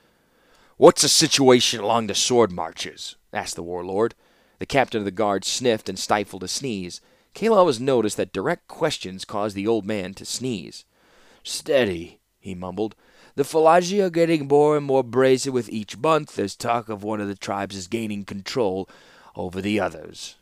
What's 0.76 1.00
the 1.00 1.08
situation 1.08 1.80
along 1.80 2.08
the 2.08 2.14
sword 2.14 2.52
marches? 2.52 3.16
asked 3.32 3.56
the 3.56 3.62
warlord. 3.62 4.14
The 4.58 4.66
captain 4.66 4.98
of 4.98 5.06
the 5.06 5.10
guard 5.10 5.46
sniffed 5.46 5.88
and 5.88 5.98
stifled 5.98 6.44
a 6.44 6.48
sneeze. 6.48 7.00
Kayla 7.34 7.56
always 7.56 7.80
noticed 7.80 8.18
that 8.18 8.34
direct 8.34 8.68
questions 8.68 9.24
caused 9.24 9.56
the 9.56 9.66
old 9.66 9.86
man 9.86 10.12
to 10.14 10.26
sneeze. 10.26 10.84
Steady, 11.42 12.20
he 12.38 12.54
mumbled. 12.54 12.94
The 13.36 13.42
Fallaji 13.42 14.02
are 14.02 14.08
getting 14.08 14.48
more 14.48 14.78
and 14.78 14.86
more 14.86 15.02
brazen 15.02 15.52
with 15.52 15.68
each 15.68 15.98
month. 15.98 16.36
There's 16.36 16.56
talk 16.56 16.88
of 16.88 17.02
one 17.02 17.20
of 17.20 17.28
the 17.28 17.34
tribes 17.34 17.76
is 17.76 17.86
gaining 17.86 18.24
control 18.24 18.88
over 19.36 19.60
the 19.60 19.78
others. 19.78 20.36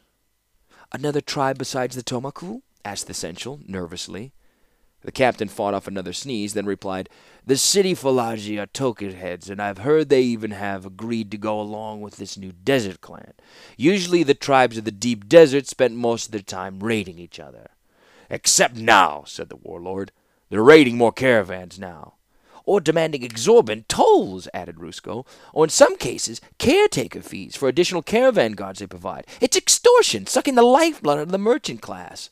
Another 0.92 1.20
tribe 1.20 1.58
besides 1.58 1.96
the 1.96 2.04
Tomakul? 2.04 2.62
asked 2.84 3.08
the 3.08 3.12
Seneschal, 3.14 3.58
nervously. 3.66 4.32
The 5.00 5.10
captain 5.10 5.48
fought 5.48 5.74
off 5.74 5.88
another 5.88 6.12
sneeze, 6.12 6.54
then 6.54 6.66
replied, 6.66 7.08
The 7.44 7.56
city 7.56 7.96
Fallaji 7.96 8.62
are 8.62 8.66
token 8.66 9.10
heads, 9.10 9.50
and 9.50 9.60
I've 9.60 9.78
heard 9.78 10.08
they 10.08 10.22
even 10.22 10.52
have 10.52 10.86
agreed 10.86 11.32
to 11.32 11.36
go 11.36 11.60
along 11.60 12.00
with 12.00 12.18
this 12.18 12.38
new 12.38 12.52
desert 12.52 13.00
clan. 13.00 13.32
Usually 13.76 14.22
the 14.22 14.34
tribes 14.34 14.78
of 14.78 14.84
the 14.84 14.92
deep 14.92 15.28
desert 15.28 15.66
spent 15.66 15.96
most 15.96 16.26
of 16.26 16.30
their 16.30 16.42
time 16.42 16.78
raiding 16.78 17.18
each 17.18 17.40
other. 17.40 17.70
Except 18.30 18.76
now, 18.76 19.24
said 19.26 19.48
the 19.48 19.56
warlord. 19.56 20.12
They're 20.48 20.62
raiding 20.62 20.96
more 20.96 21.12
caravans 21.12 21.76
now 21.76 22.13
or 22.64 22.80
demanding 22.80 23.22
exorbitant 23.22 23.88
tolls, 23.88 24.48
added 24.54 24.76
Rusko, 24.76 25.26
or 25.52 25.64
in 25.64 25.70
some 25.70 25.96
cases, 25.96 26.40
caretaker 26.58 27.22
fees 27.22 27.56
for 27.56 27.68
additional 27.68 28.02
caravan 28.02 28.52
guards 28.52 28.80
they 28.80 28.86
provide. 28.86 29.26
It's 29.40 29.56
extortion, 29.56 30.26
sucking 30.26 30.54
the 30.54 30.62
lifeblood 30.62 31.18
out 31.18 31.22
of 31.22 31.32
the 31.32 31.38
merchant 31.38 31.82
class. 31.82 32.30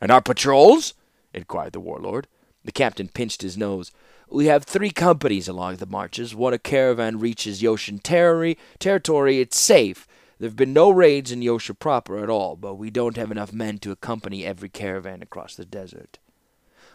And 0.00 0.10
our 0.10 0.22
patrols? 0.22 0.94
inquired 1.32 1.72
the 1.72 1.80
warlord. 1.80 2.26
The 2.64 2.72
captain 2.72 3.08
pinched 3.08 3.42
his 3.42 3.56
nose. 3.56 3.92
We 4.28 4.46
have 4.46 4.64
three 4.64 4.90
companies 4.90 5.48
along 5.48 5.76
the 5.76 5.86
marches. 5.86 6.34
When 6.34 6.54
a 6.54 6.58
caravan 6.58 7.18
reaches 7.18 7.62
Yotian 7.62 8.00
territory, 8.02 8.58
territory, 8.78 9.40
it's 9.40 9.58
safe. 9.58 10.06
There 10.38 10.48
have 10.48 10.56
been 10.56 10.72
no 10.72 10.90
raids 10.90 11.30
in 11.30 11.40
Yotia 11.40 11.78
proper 11.78 12.22
at 12.22 12.30
all, 12.30 12.56
but 12.56 12.76
we 12.76 12.90
don't 12.90 13.16
have 13.16 13.30
enough 13.30 13.52
men 13.52 13.78
to 13.78 13.90
accompany 13.90 14.44
every 14.44 14.68
caravan 14.68 15.22
across 15.22 15.54
the 15.54 15.64
desert. 15.64 16.18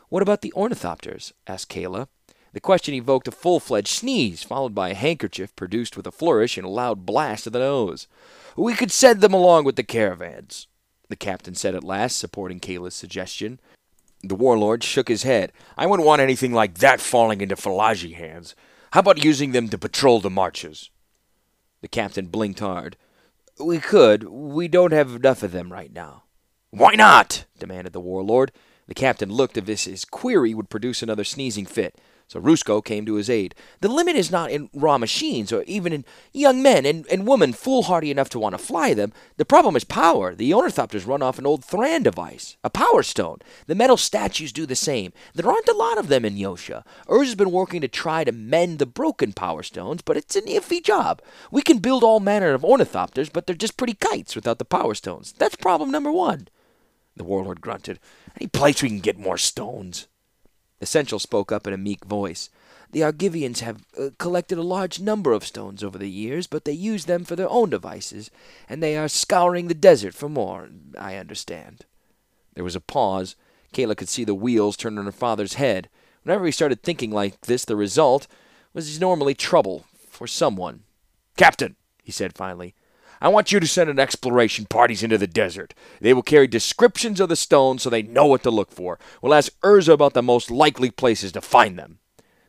What 0.09 0.21
about 0.21 0.41
the 0.41 0.53
ornithopters? 0.55 1.31
asked 1.45 1.69
Kayla. 1.69 2.07
The 2.55 2.61
question 2.61 2.93
evoked 2.93 3.27
a 3.27 3.33
full 3.33 3.59
fledged 3.59 3.89
sneeze, 3.89 4.41
followed 4.41 4.73
by 4.73 4.87
a 4.87 4.95
handkerchief 4.95 5.53
produced 5.57 5.97
with 5.97 6.07
a 6.07 6.11
flourish 6.11 6.57
and 6.57 6.65
a 6.65 6.69
loud 6.69 7.05
blast 7.05 7.45
of 7.45 7.51
the 7.51 7.59
nose. 7.59 8.07
We 8.55 8.75
could 8.75 8.93
send 8.93 9.19
them 9.19 9.33
along 9.33 9.65
with 9.65 9.75
the 9.75 9.83
caravans, 9.83 10.67
the 11.09 11.17
captain 11.17 11.55
said 11.55 11.75
at 11.75 11.83
last, 11.83 12.15
supporting 12.17 12.61
Kayla's 12.61 12.95
suggestion. 12.95 13.59
The 14.23 14.35
warlord 14.35 14.85
shook 14.85 15.09
his 15.09 15.23
head. 15.23 15.51
I 15.75 15.85
wouldn't 15.85 16.07
want 16.07 16.21
anything 16.21 16.53
like 16.53 16.75
that 16.75 17.01
falling 17.01 17.41
into 17.41 17.57
Fallaji 17.57 18.15
hands. 18.15 18.55
How 18.93 19.01
about 19.01 19.21
using 19.21 19.51
them 19.51 19.67
to 19.67 19.77
patrol 19.77 20.21
the 20.21 20.29
marches? 20.29 20.89
The 21.81 21.89
captain 21.89 22.27
blinked 22.27 22.61
hard. 22.61 22.95
We 23.59 23.79
could. 23.79 24.29
We 24.29 24.69
don't 24.69 24.93
have 24.93 25.13
enough 25.13 25.43
of 25.43 25.51
them 25.51 25.73
right 25.73 25.91
now. 25.91 26.23
Why 26.69 26.95
not? 26.95 27.43
demanded 27.59 27.91
the 27.91 27.99
warlord. 27.99 28.53
The 28.87 28.93
captain 28.93 29.29
looked 29.29 29.57
as 29.57 29.67
if 29.67 29.83
his 29.91 30.05
query 30.05 30.53
would 30.53 30.69
produce 30.69 31.03
another 31.03 31.25
sneezing 31.25 31.65
fit. 31.65 31.99
So 32.27 32.41
Rusko 32.41 32.83
came 32.83 33.05
to 33.05 33.15
his 33.15 33.29
aid. 33.29 33.53
The 33.81 33.87
limit 33.87 34.15
is 34.15 34.31
not 34.31 34.49
in 34.49 34.69
raw 34.73 34.97
machines 34.97 35.53
or 35.53 35.61
even 35.63 35.93
in 35.93 36.05
young 36.33 36.61
men 36.61 36.85
and, 36.85 37.05
and 37.07 37.27
women 37.27 37.53
foolhardy 37.53 38.09
enough 38.09 38.29
to 38.29 38.39
want 38.39 38.53
to 38.53 38.63
fly 38.63 38.95
them. 38.95 39.13
The 39.37 39.45
problem 39.45 39.75
is 39.75 39.83
power. 39.83 40.33
The 40.33 40.51
ornithopters 40.51 41.05
run 41.05 41.21
off 41.21 41.37
an 41.37 41.45
old 41.45 41.63
Thran 41.63 42.01
device, 42.01 42.57
a 42.63 42.69
power 42.69 43.03
stone. 43.03 43.39
The 43.67 43.75
metal 43.75 43.97
statues 43.97 44.51
do 44.51 44.65
the 44.65 44.75
same. 44.75 45.13
There 45.35 45.49
aren't 45.49 45.69
a 45.69 45.73
lot 45.73 45.99
of 45.99 46.07
them 46.07 46.25
in 46.25 46.35
Yotia. 46.35 46.83
Urz 47.07 47.25
has 47.25 47.35
been 47.35 47.51
working 47.51 47.81
to 47.81 47.87
try 47.87 48.23
to 48.23 48.31
mend 48.31 48.79
the 48.79 48.87
broken 48.87 49.31
power 49.31 49.61
stones, 49.61 50.01
but 50.01 50.17
it's 50.17 50.35
an 50.35 50.45
iffy 50.45 50.83
job. 50.83 51.21
We 51.51 51.61
can 51.61 51.77
build 51.77 52.03
all 52.03 52.19
manner 52.19 52.53
of 52.53 52.63
ornithopters, 52.63 53.31
but 53.31 53.45
they're 53.45 53.55
just 53.55 53.77
pretty 53.77 53.93
kites 53.93 54.35
without 54.35 54.57
the 54.57 54.65
power 54.65 54.95
stones. 54.95 55.33
That's 55.37 55.55
problem 55.55 55.91
number 55.91 56.11
one. 56.11 56.47
The 57.15 57.23
warlord 57.23 57.61
grunted. 57.61 57.99
Any 58.39 58.47
place 58.47 58.81
we 58.81 58.89
can 58.89 58.99
get 58.99 59.19
more 59.19 59.37
stones? 59.37 60.07
Essential 60.81 61.19
spoke 61.19 61.51
up 61.51 61.65
in 61.67 61.73
a 61.73 61.77
meek 61.77 62.05
voice. 62.05 62.49
The 62.91 63.01
Argivians 63.01 63.59
have 63.59 63.85
uh, 63.99 64.09
collected 64.17 64.57
a 64.57 64.63
large 64.63 64.99
number 64.99 65.33
of 65.33 65.45
stones 65.45 65.83
over 65.83 65.97
the 65.97 66.09
years, 66.09 66.47
but 66.47 66.65
they 66.65 66.71
use 66.71 67.05
them 67.05 67.23
for 67.23 67.35
their 67.35 67.49
own 67.49 67.69
devices, 67.69 68.31
and 68.69 68.81
they 68.81 68.95
are 68.97 69.07
scouring 69.07 69.67
the 69.67 69.73
desert 69.73 70.13
for 70.13 70.29
more, 70.29 70.69
I 70.97 71.15
understand. 71.15 71.85
There 72.53 72.63
was 72.63 72.75
a 72.75 72.81
pause. 72.81 73.35
Kayla 73.73 73.97
could 73.97 74.09
see 74.09 74.23
the 74.23 74.33
wheels 74.33 74.77
turn 74.77 74.97
on 74.97 75.05
her 75.05 75.11
father's 75.11 75.55
head. 75.55 75.89
Whenever 76.23 76.45
he 76.45 76.51
started 76.51 76.81
thinking 76.81 77.11
like 77.11 77.41
this, 77.41 77.65
the 77.65 77.75
result 77.75 78.27
was 78.73 78.99
normally 78.99 79.33
trouble 79.33 79.85
for 80.09 80.27
someone. 80.27 80.83
Captain, 81.37 81.75
he 82.03 82.11
said 82.11 82.33
finally, 82.35 82.73
I 83.21 83.29
want 83.29 83.51
you 83.51 83.59
to 83.59 83.67
send 83.67 83.89
an 83.89 83.99
exploration 83.99 84.65
parties 84.65 85.03
into 85.03 85.17
the 85.17 85.27
desert. 85.27 85.73
They 86.01 86.13
will 86.13 86.23
carry 86.23 86.47
descriptions 86.47 87.19
of 87.19 87.29
the 87.29 87.35
stones 87.35 87.83
so 87.83 87.89
they 87.89 88.03
know 88.03 88.25
what 88.25 88.43
to 88.43 88.51
look 88.51 88.71
for. 88.71 88.99
We'll 89.21 89.33
ask 89.33 89.51
Urza 89.61 89.93
about 89.93 90.13
the 90.13 90.21
most 90.21 90.51
likely 90.51 90.91
places 90.91 91.31
to 91.33 91.41
find 91.41 91.77
them. 91.77 91.99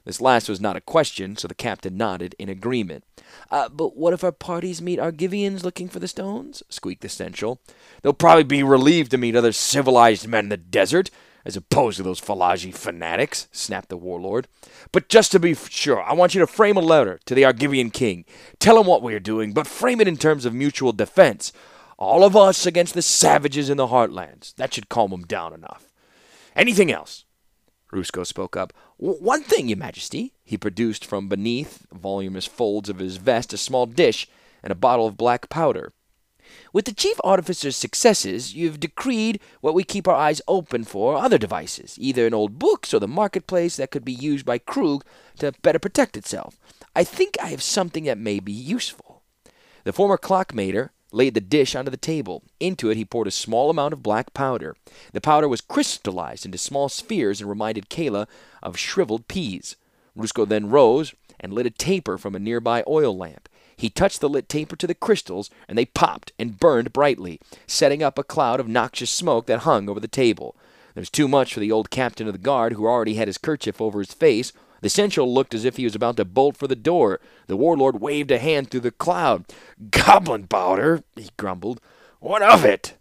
This 0.04 0.20
last 0.20 0.48
was 0.48 0.60
not 0.60 0.76
a 0.76 0.80
question, 0.80 1.36
so 1.36 1.48
the 1.48 1.54
captain 1.54 1.96
nodded 1.96 2.36
in 2.38 2.48
agreement. 2.48 3.04
Uh, 3.50 3.68
but 3.68 3.96
what 3.96 4.12
if 4.12 4.22
our 4.22 4.30
parties 4.30 4.80
meet 4.80 5.00
Argivians 5.00 5.64
looking 5.64 5.88
for 5.88 5.98
the 5.98 6.06
stones? 6.06 6.62
squeaked 6.68 7.02
the 7.02 7.08
Seneschal. 7.08 7.60
They'll 8.02 8.12
probably 8.12 8.44
be 8.44 8.62
relieved 8.62 9.10
to 9.10 9.18
meet 9.18 9.34
other 9.34 9.50
civilized 9.50 10.28
men 10.28 10.44
in 10.44 10.48
the 10.50 10.56
desert 10.56 11.10
as 11.46 11.56
opposed 11.56 11.96
to 11.96 12.02
those 12.02 12.20
Fallaji 12.20 12.74
fanatics, 12.74 13.46
snapped 13.52 13.88
the 13.88 13.96
warlord. 13.96 14.48
But 14.90 15.08
just 15.08 15.30
to 15.30 15.38
be 15.38 15.54
sure, 15.54 16.02
I 16.02 16.12
want 16.12 16.34
you 16.34 16.40
to 16.40 16.46
frame 16.46 16.76
a 16.76 16.80
letter 16.80 17.20
to 17.24 17.34
the 17.36 17.44
Argivian 17.44 17.92
king. 17.92 18.24
Tell 18.58 18.80
him 18.80 18.86
what 18.88 19.00
we 19.00 19.14
are 19.14 19.20
doing, 19.20 19.52
but 19.52 19.68
frame 19.68 20.00
it 20.00 20.08
in 20.08 20.16
terms 20.16 20.44
of 20.44 20.52
mutual 20.52 20.92
defense. 20.92 21.52
All 21.98 22.24
of 22.24 22.36
us 22.36 22.66
against 22.66 22.94
the 22.94 23.00
savages 23.00 23.70
in 23.70 23.76
the 23.76 23.86
heartlands. 23.86 24.56
That 24.56 24.74
should 24.74 24.88
calm 24.88 25.12
him 25.12 25.22
down 25.22 25.54
enough. 25.54 25.92
Anything 26.56 26.90
else? 26.90 27.24
Rusko 27.92 28.26
spoke 28.26 28.56
up. 28.56 28.72
One 28.96 29.44
thing, 29.44 29.68
Your 29.68 29.78
Majesty. 29.78 30.32
He 30.42 30.58
produced 30.58 31.04
from 31.04 31.28
beneath 31.28 31.86
voluminous 31.92 32.46
folds 32.46 32.88
of 32.88 32.98
his 32.98 33.18
vest 33.18 33.52
a 33.52 33.56
small 33.56 33.86
dish 33.86 34.28
and 34.64 34.72
a 34.72 34.74
bottle 34.74 35.06
of 35.06 35.16
black 35.16 35.48
powder. 35.48 35.92
With 36.72 36.84
the 36.84 36.94
chief 36.94 37.18
artificer's 37.24 37.76
successes, 37.76 38.54
you've 38.54 38.80
decreed 38.80 39.40
what 39.60 39.74
we 39.74 39.84
keep 39.84 40.06
our 40.06 40.14
eyes 40.14 40.42
open 40.46 40.84
for 40.84 41.16
other 41.16 41.38
devices, 41.38 41.96
either 42.00 42.26
in 42.26 42.34
old 42.34 42.58
books 42.58 42.92
or 42.92 42.98
the 42.98 43.08
marketplace 43.08 43.76
that 43.76 43.90
could 43.90 44.04
be 44.04 44.12
used 44.12 44.44
by 44.44 44.58
Kroog 44.58 45.02
to 45.38 45.52
better 45.62 45.78
protect 45.78 46.16
itself. 46.16 46.58
I 46.94 47.04
think 47.04 47.36
I 47.40 47.48
have 47.48 47.62
something 47.62 48.04
that 48.04 48.18
may 48.18 48.40
be 48.40 48.52
useful. 48.52 49.22
The 49.84 49.92
former 49.92 50.16
clockmaker 50.16 50.92
laid 51.12 51.34
the 51.34 51.40
dish 51.40 51.74
onto 51.74 51.90
the 51.90 51.96
table. 51.96 52.42
Into 52.60 52.90
it 52.90 52.96
he 52.96 53.04
poured 53.04 53.26
a 53.26 53.32
small 53.32 53.70
amount 53.70 53.92
of 53.92 54.02
black 54.02 54.34
powder. 54.34 54.76
The 55.12 55.20
powder 55.20 55.48
was 55.48 55.60
crystallized 55.60 56.44
into 56.44 56.58
small 56.58 56.88
spheres 56.88 57.40
and 57.40 57.48
reminded 57.48 57.88
Kayla 57.88 58.26
of 58.62 58.76
shriveled 58.76 59.28
peas. 59.28 59.76
Rusko 60.16 60.48
then 60.48 60.70
rose 60.70 61.14
and 61.38 61.52
lit 61.52 61.66
a 61.66 61.70
taper 61.70 62.18
from 62.18 62.34
a 62.34 62.38
nearby 62.38 62.82
oil 62.86 63.16
lamp. 63.16 63.48
He 63.76 63.90
touched 63.90 64.20
the 64.20 64.28
lit 64.28 64.48
taper 64.48 64.74
to 64.76 64.86
the 64.86 64.94
crystals, 64.94 65.50
and 65.68 65.76
they 65.76 65.84
popped 65.84 66.32
and 66.38 66.58
burned 66.58 66.94
brightly, 66.94 67.38
setting 67.66 68.02
up 68.02 68.18
a 68.18 68.24
cloud 68.24 68.58
of 68.58 68.68
noxious 68.68 69.10
smoke 69.10 69.46
that 69.46 69.60
hung 69.60 69.88
over 69.88 70.00
the 70.00 70.08
table. 70.08 70.56
There 70.94 71.02
was 71.02 71.10
too 71.10 71.28
much 71.28 71.52
for 71.52 71.60
the 71.60 71.70
old 71.70 71.90
captain 71.90 72.26
of 72.26 72.32
the 72.32 72.38
guard, 72.38 72.72
who 72.72 72.86
already 72.86 73.14
had 73.14 73.28
his 73.28 73.36
kerchief 73.36 73.80
over 73.80 73.98
his 73.98 74.14
face. 74.14 74.54
The 74.80 74.88
seneschal 74.88 75.32
looked 75.32 75.52
as 75.52 75.66
if 75.66 75.76
he 75.76 75.84
was 75.84 75.94
about 75.94 76.16
to 76.16 76.24
bolt 76.24 76.56
for 76.56 76.66
the 76.66 76.74
door. 76.74 77.20
The 77.48 77.56
warlord 77.56 78.00
waved 78.00 78.30
a 78.30 78.38
hand 78.38 78.70
through 78.70 78.80
the 78.80 78.90
cloud. 78.90 79.44
Goblin 79.90 80.46
powder, 80.46 81.04
he 81.14 81.28
grumbled. 81.36 81.82
What 82.20 82.40
of 82.40 82.64
it? 82.64 82.94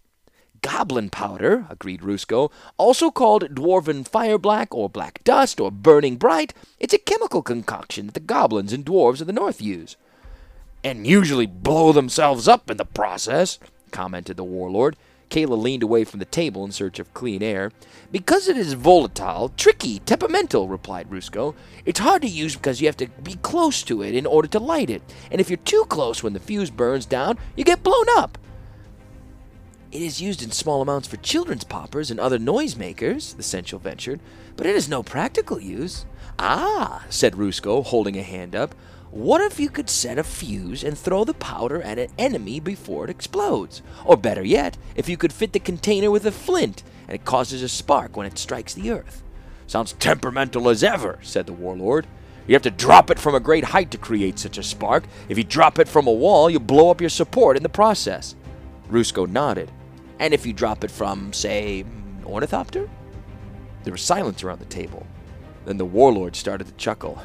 Goblin 0.61 1.09
powder, 1.09 1.67
agreed 1.69 2.01
Rusko, 2.01 2.51
also 2.77 3.11
called 3.11 3.55
dwarven 3.55 4.05
fire 4.05 4.37
black 4.37 4.75
or 4.75 4.89
black 4.89 5.23
dust 5.23 5.61
or 5.61 5.71
burning 5.71 6.17
bright. 6.17 6.53
It's 6.79 6.93
a 6.93 6.97
chemical 6.97 7.41
concoction 7.41 8.07
that 8.07 8.13
the 8.13 8.19
goblins 8.19 8.73
and 8.73 8.83
dwarves 8.83 9.21
of 9.21 9.27
the 9.27 9.33
north 9.33 9.61
use 9.61 9.95
and 10.85 11.07
usually 11.07 11.47
blow 11.47 11.91
themselves 11.91 12.47
up 12.47 12.69
in 12.69 12.77
the 12.77 12.85
process, 12.85 13.57
commented 13.89 14.37
the 14.37 14.43
warlord. 14.43 14.95
Kayla 15.31 15.59
leaned 15.59 15.81
away 15.81 16.03
from 16.03 16.19
the 16.19 16.25
table 16.25 16.63
in 16.63 16.71
search 16.71 16.99
of 16.99 17.11
clean 17.15 17.41
air. 17.41 17.71
Because 18.11 18.47
it 18.47 18.55
is 18.55 18.73
volatile, 18.73 19.51
tricky, 19.57 19.97
temperamental, 19.97 20.67
replied 20.67 21.09
Rusko. 21.09 21.55
It's 21.85 21.99
hard 21.99 22.21
to 22.21 22.27
use 22.27 22.55
because 22.55 22.79
you 22.79 22.87
have 22.87 22.97
to 22.97 23.07
be 23.23 23.33
close 23.41 23.81
to 23.81 24.03
it 24.03 24.13
in 24.13 24.27
order 24.27 24.47
to 24.49 24.59
light 24.59 24.91
it. 24.91 25.01
And 25.31 25.41
if 25.41 25.49
you're 25.49 25.57
too 25.57 25.85
close 25.89 26.21
when 26.21 26.33
the 26.33 26.39
fuse 26.39 26.69
burns 26.69 27.07
down, 27.07 27.39
you 27.55 27.63
get 27.63 27.81
blown 27.81 28.05
up. 28.15 28.37
It 29.91 30.03
is 30.03 30.21
used 30.21 30.43
in 30.43 30.51
small 30.51 30.83
amounts 30.83 31.07
for 31.07 31.17
children's 31.17 31.63
poppers 31.63 32.11
and 32.11 32.19
other 32.19 32.37
noisemakers, 32.37 33.35
the 33.35 33.43
Seneschal 33.43 33.79
ventured, 33.79 34.19
but 34.55 34.67
it 34.67 34.75
has 34.75 34.87
no 34.87 35.01
practical 35.01 35.59
use. 35.59 36.05
Ah, 36.37 37.05
said 37.09 37.33
Rusko, 37.33 37.83
holding 37.83 38.17
a 38.17 38.21
hand 38.21 38.55
up. 38.55 38.75
What 39.15 39.39
if 39.39 39.61
you 39.61 39.69
could 39.69 39.89
set 39.89 40.17
a 40.17 40.25
fuse 40.25 40.83
and 40.83 40.97
throw 40.97 41.23
the 41.23 41.33
powder 41.33 41.81
at 41.81 41.97
an 41.97 42.09
enemy 42.17 42.59
before 42.59 43.05
it 43.05 43.09
explodes? 43.09 43.81
Or 44.03 44.17
better 44.17 44.43
yet, 44.43 44.77
if 44.93 45.07
you 45.07 45.15
could 45.15 45.31
fit 45.31 45.53
the 45.53 45.59
container 45.61 46.11
with 46.11 46.25
a 46.25 46.33
flint 46.33 46.83
and 47.07 47.15
it 47.15 47.23
causes 47.23 47.63
a 47.63 47.69
spark 47.69 48.17
when 48.17 48.27
it 48.27 48.37
strikes 48.37 48.73
the 48.73 48.91
earth. 48.91 49.23
Sounds 49.67 49.93
temperamental 49.93 50.67
as 50.67 50.83
ever, 50.83 51.17
said 51.21 51.45
the 51.45 51.53
warlord. 51.53 52.07
You 52.45 52.55
have 52.55 52.61
to 52.63 52.69
drop 52.69 53.09
it 53.09 53.17
from 53.17 53.35
a 53.35 53.39
great 53.39 53.63
height 53.63 53.89
to 53.91 53.97
create 53.97 54.37
such 54.37 54.57
a 54.57 54.63
spark. 54.63 55.05
If 55.29 55.37
you 55.37 55.45
drop 55.45 55.79
it 55.79 55.87
from 55.87 56.07
a 56.07 56.11
wall, 56.11 56.49
you 56.49 56.59
blow 56.59 56.91
up 56.91 56.99
your 56.99 57.09
support 57.09 57.55
in 57.55 57.63
the 57.63 57.69
process. 57.69 58.35
Rusko 58.91 59.29
nodded. 59.29 59.71
And 60.19 60.33
if 60.33 60.45
you 60.45 60.51
drop 60.51 60.83
it 60.83 60.91
from, 60.91 61.31
say, 61.31 61.85
ornithopter? 62.25 62.89
There 63.85 63.93
was 63.93 64.01
silence 64.01 64.43
around 64.43 64.59
the 64.59 64.65
table. 64.65 65.07
Then 65.63 65.77
the 65.77 65.85
warlord 65.85 66.35
started 66.35 66.67
to 66.67 66.73
chuckle 66.73 67.21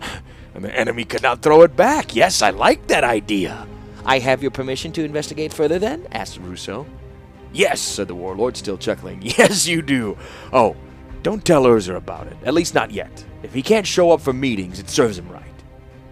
and 0.54 0.64
the 0.64 0.74
enemy 0.74 1.04
could 1.04 1.22
not 1.22 1.42
throw 1.42 1.62
it 1.62 1.76
back. 1.76 2.14
Yes, 2.14 2.40
I 2.40 2.50
like 2.50 2.86
that 2.86 3.04
idea. 3.04 3.66
I 4.04 4.18
have 4.20 4.42
your 4.42 4.50
permission 4.50 4.92
to 4.92 5.04
investigate 5.04 5.52
further 5.52 5.78
then? 5.78 6.06
asked 6.12 6.40
Rusko. 6.40 6.86
Yes, 7.52 7.80
said 7.80 8.08
the 8.08 8.14
warlord, 8.14 8.56
still 8.56 8.78
chuckling. 8.78 9.22
Yes, 9.38 9.66
you 9.66 9.82
do. 9.82 10.16
Oh, 10.52 10.76
don't 11.22 11.44
tell 11.44 11.64
Urza 11.64 11.96
about 11.96 12.26
it. 12.26 12.36
At 12.44 12.54
least 12.54 12.74
not 12.74 12.90
yet. 12.90 13.24
If 13.42 13.54
he 13.54 13.62
can't 13.62 13.86
show 13.86 14.10
up 14.10 14.20
for 14.20 14.32
meetings, 14.32 14.78
it 14.78 14.90
serves 14.90 15.18
him 15.18 15.28
right. 15.28 15.42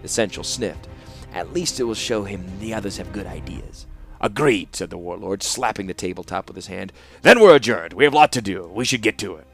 Essential 0.03 0.43
sniffed. 0.43 0.87
At 1.33 1.53
least 1.53 1.79
it 1.79 1.83
will 1.83 1.93
show 1.93 2.23
him 2.23 2.45
the 2.59 2.73
others 2.73 2.97
have 2.97 3.13
good 3.13 3.27
ideas. 3.27 3.85
Agreed, 4.19 4.75
said 4.75 4.89
the 4.89 4.97
warlord, 4.97 5.43
slapping 5.43 5.87
the 5.87 5.93
tabletop 5.93 6.47
with 6.47 6.55
his 6.55 6.67
hand. 6.67 6.93
Then 7.21 7.39
we're 7.39 7.55
adjourned. 7.55 7.93
We 7.93 8.05
have 8.05 8.13
a 8.13 8.15
lot 8.15 8.31
to 8.33 8.41
do. 8.41 8.69
We 8.73 8.85
should 8.85 9.01
get 9.01 9.17
to 9.19 9.35
it. 9.35 9.47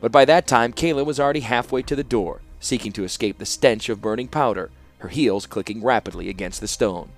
But 0.00 0.12
by 0.12 0.24
that 0.24 0.46
time, 0.46 0.72
Kayla 0.72 1.06
was 1.06 1.20
already 1.20 1.40
halfway 1.40 1.82
to 1.82 1.96
the 1.96 2.04
door 2.04 2.42
seeking 2.64 2.92
to 2.92 3.04
escape 3.04 3.38
the 3.38 3.46
stench 3.46 3.88
of 3.88 4.00
burning 4.00 4.28
powder, 4.28 4.70
her 4.98 5.08
heels 5.08 5.46
clicking 5.46 5.82
rapidly 5.82 6.28
against 6.28 6.60
the 6.60 6.68
stone. 6.68 7.10